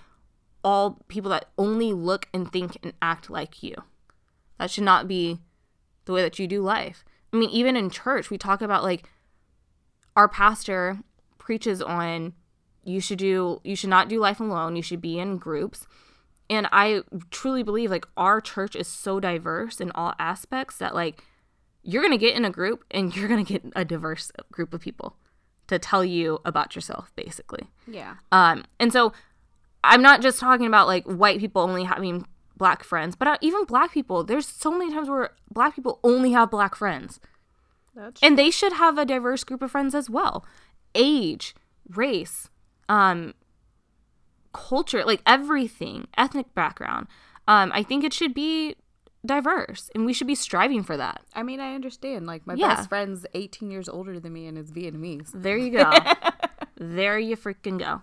[0.63, 3.75] all people that only look and think and act like you.
[4.59, 5.39] That should not be
[6.05, 7.03] the way that you do life.
[7.31, 9.09] I mean, even in church, we talk about like
[10.15, 10.99] our pastor
[11.37, 12.33] preaches on
[12.83, 15.87] you should do you should not do life alone, you should be in groups.
[16.49, 17.01] And I
[17.31, 21.23] truly believe like our church is so diverse in all aspects that like
[21.81, 24.73] you're going to get in a group and you're going to get a diverse group
[24.73, 25.17] of people
[25.67, 27.69] to tell you about yourself basically.
[27.87, 28.15] Yeah.
[28.31, 29.13] Um, and so
[29.83, 32.25] I'm not just talking about like white people only having
[32.55, 34.23] black friends, but uh, even black people.
[34.23, 37.19] There's so many times where black people only have black friends,
[37.95, 40.45] That's and they should have a diverse group of friends as well.
[40.95, 41.55] Age,
[41.89, 42.49] race,
[42.87, 43.33] um,
[44.53, 47.07] culture, like everything, ethnic background.
[47.47, 48.75] Um, I think it should be
[49.25, 51.21] diverse, and we should be striving for that.
[51.33, 52.25] I mean, I understand.
[52.27, 52.75] Like my Yeah.
[52.75, 55.31] best friend's 18 years older than me and is Vietnamese.
[55.33, 55.91] There you go.
[56.77, 58.01] there you freaking go.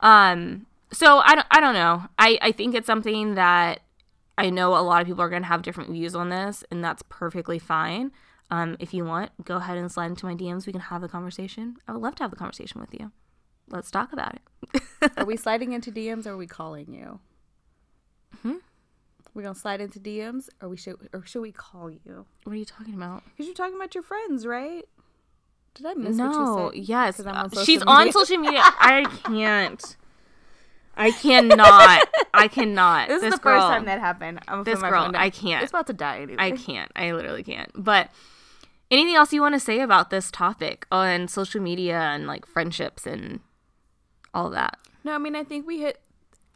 [0.00, 2.04] Um, so I don't, I don't know.
[2.18, 3.80] I, I think it's something that
[4.38, 6.82] I know a lot of people are going to have different views on this, and
[6.82, 8.12] that's perfectly fine.
[8.50, 10.66] Um, if you want, go ahead and slide into my DMs.
[10.66, 11.76] We can have a conversation.
[11.86, 13.12] I would love to have a conversation with you.
[13.68, 14.82] Let's talk about it.
[15.16, 17.20] Are we sliding into DMs or are we calling you?
[18.42, 18.54] Hmm?
[19.32, 22.26] We're gonna slide into DMs or we should or should we call you?
[22.42, 23.22] what are you talking about?
[23.24, 24.84] Because you're talking about your friends, right?
[25.74, 26.88] Did I miss what No, you said?
[26.88, 27.20] yes.
[27.20, 28.60] on Uh, She's on social media.
[28.62, 29.96] I can't.
[30.96, 32.08] I cannot.
[32.34, 33.08] I cannot.
[33.08, 34.40] This, is the girl, first time that happened.
[34.48, 35.10] I'm this girl.
[35.14, 35.62] I can't.
[35.62, 36.36] It's about to die anyway.
[36.38, 36.90] I can't.
[36.94, 37.70] I literally can't.
[37.74, 38.10] But
[38.90, 43.06] anything else you want to say about this topic on social media and like friendships
[43.06, 43.40] and
[44.34, 44.78] all that?
[45.04, 46.00] No, I mean I think we hit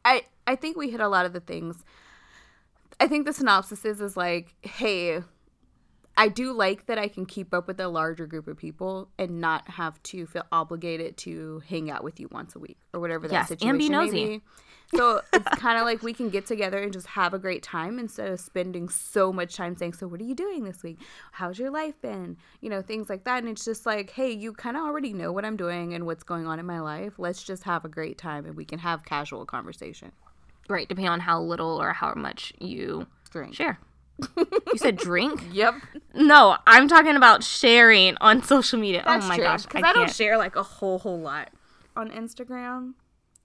[0.05, 1.85] I I think we hit a lot of the things.
[3.01, 5.22] I think the synopsis is is like, hey,
[6.17, 9.41] I do like that I can keep up with a larger group of people and
[9.41, 13.27] not have to feel obligated to hang out with you once a week or whatever
[13.29, 14.43] that Yes, situation and be may be.
[14.95, 17.99] So it's kind of like we can get together and just have a great time
[17.99, 20.99] instead of spending so much time saying, "So what are you doing this week?
[21.33, 23.39] How's your life been?" You know, things like that.
[23.39, 26.23] And it's just like, "Hey, you kind of already know what I'm doing and what's
[26.23, 27.15] going on in my life.
[27.19, 30.12] Let's just have a great time and we can have casual conversation."
[30.69, 33.55] Right, depending on how little or how much you Drink.
[33.55, 33.79] share.
[34.37, 35.43] You said drink?
[35.53, 35.75] Yep.
[36.15, 39.03] No, I'm talking about sharing on social media.
[39.07, 39.45] Oh that's oh my true.
[39.45, 40.17] gosh, Because I, I, don't can't.
[40.17, 41.51] share like a whole whole lot
[41.97, 42.95] on Instagram.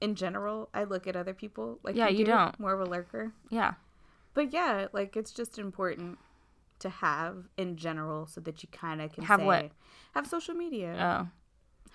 [0.02, 2.58] In general, I look at other people like Yeah, you do, don't.
[2.60, 3.34] more of a lurker.
[3.50, 3.74] yeah,
[4.34, 6.18] But yeah, like it's just important
[6.80, 9.72] to have in general so that you kind of can Have say, what?
[10.14, 10.96] have social media,
[11.28, 11.28] oh,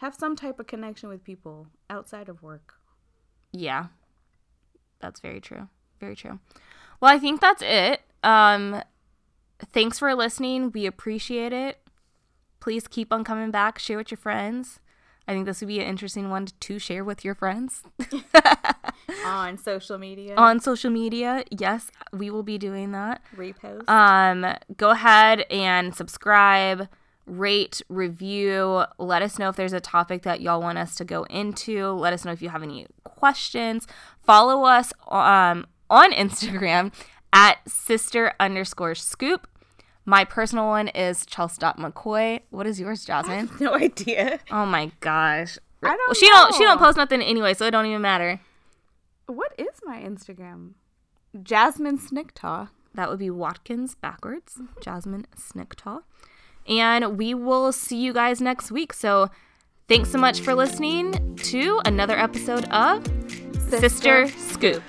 [0.00, 2.74] have some type of connection with people outside of work.
[3.52, 3.86] yeah.
[5.00, 5.68] That's very true.
[6.00, 6.38] Very true.
[7.00, 8.00] Well, I think that's it.
[8.24, 8.82] Um,
[9.72, 10.72] thanks for listening.
[10.72, 11.78] We appreciate it.
[12.60, 13.78] Please keep on coming back.
[13.78, 14.80] Share with your friends.
[15.26, 17.82] I think this would be an interesting one to share with your friends
[19.24, 21.44] on social media, on social media.
[21.50, 23.22] Yes, we will be doing that.
[23.34, 23.88] repost.
[23.88, 26.88] Um, go ahead and subscribe,
[27.24, 28.84] rate, review.
[28.98, 31.90] Let us know if there's a topic that y'all want us to go into.
[31.92, 33.86] Let us know if you have any questions.
[34.20, 36.92] Follow us um, on Instagram
[37.34, 39.46] at sister underscore scoop.
[40.06, 42.40] My personal one is Chelsea McCoy.
[42.50, 43.50] What is yours, Jasmine?
[43.60, 44.38] no idea.
[44.50, 45.58] Oh my gosh.
[45.82, 48.40] I don't Well, she don't she don't post nothing anyway, so it don't even matter.
[49.26, 50.72] What is my Instagram?
[51.42, 52.68] Jasmine Sniktaw.
[52.94, 54.80] That would be Watkins backwards, mm-hmm.
[54.80, 56.02] Jasmine Sniktaw.
[56.68, 58.92] And we will see you guys next week.
[58.92, 59.30] So
[59.88, 63.04] thanks so much for listening to another episode of
[63.68, 64.82] Sister, Sister Scoop.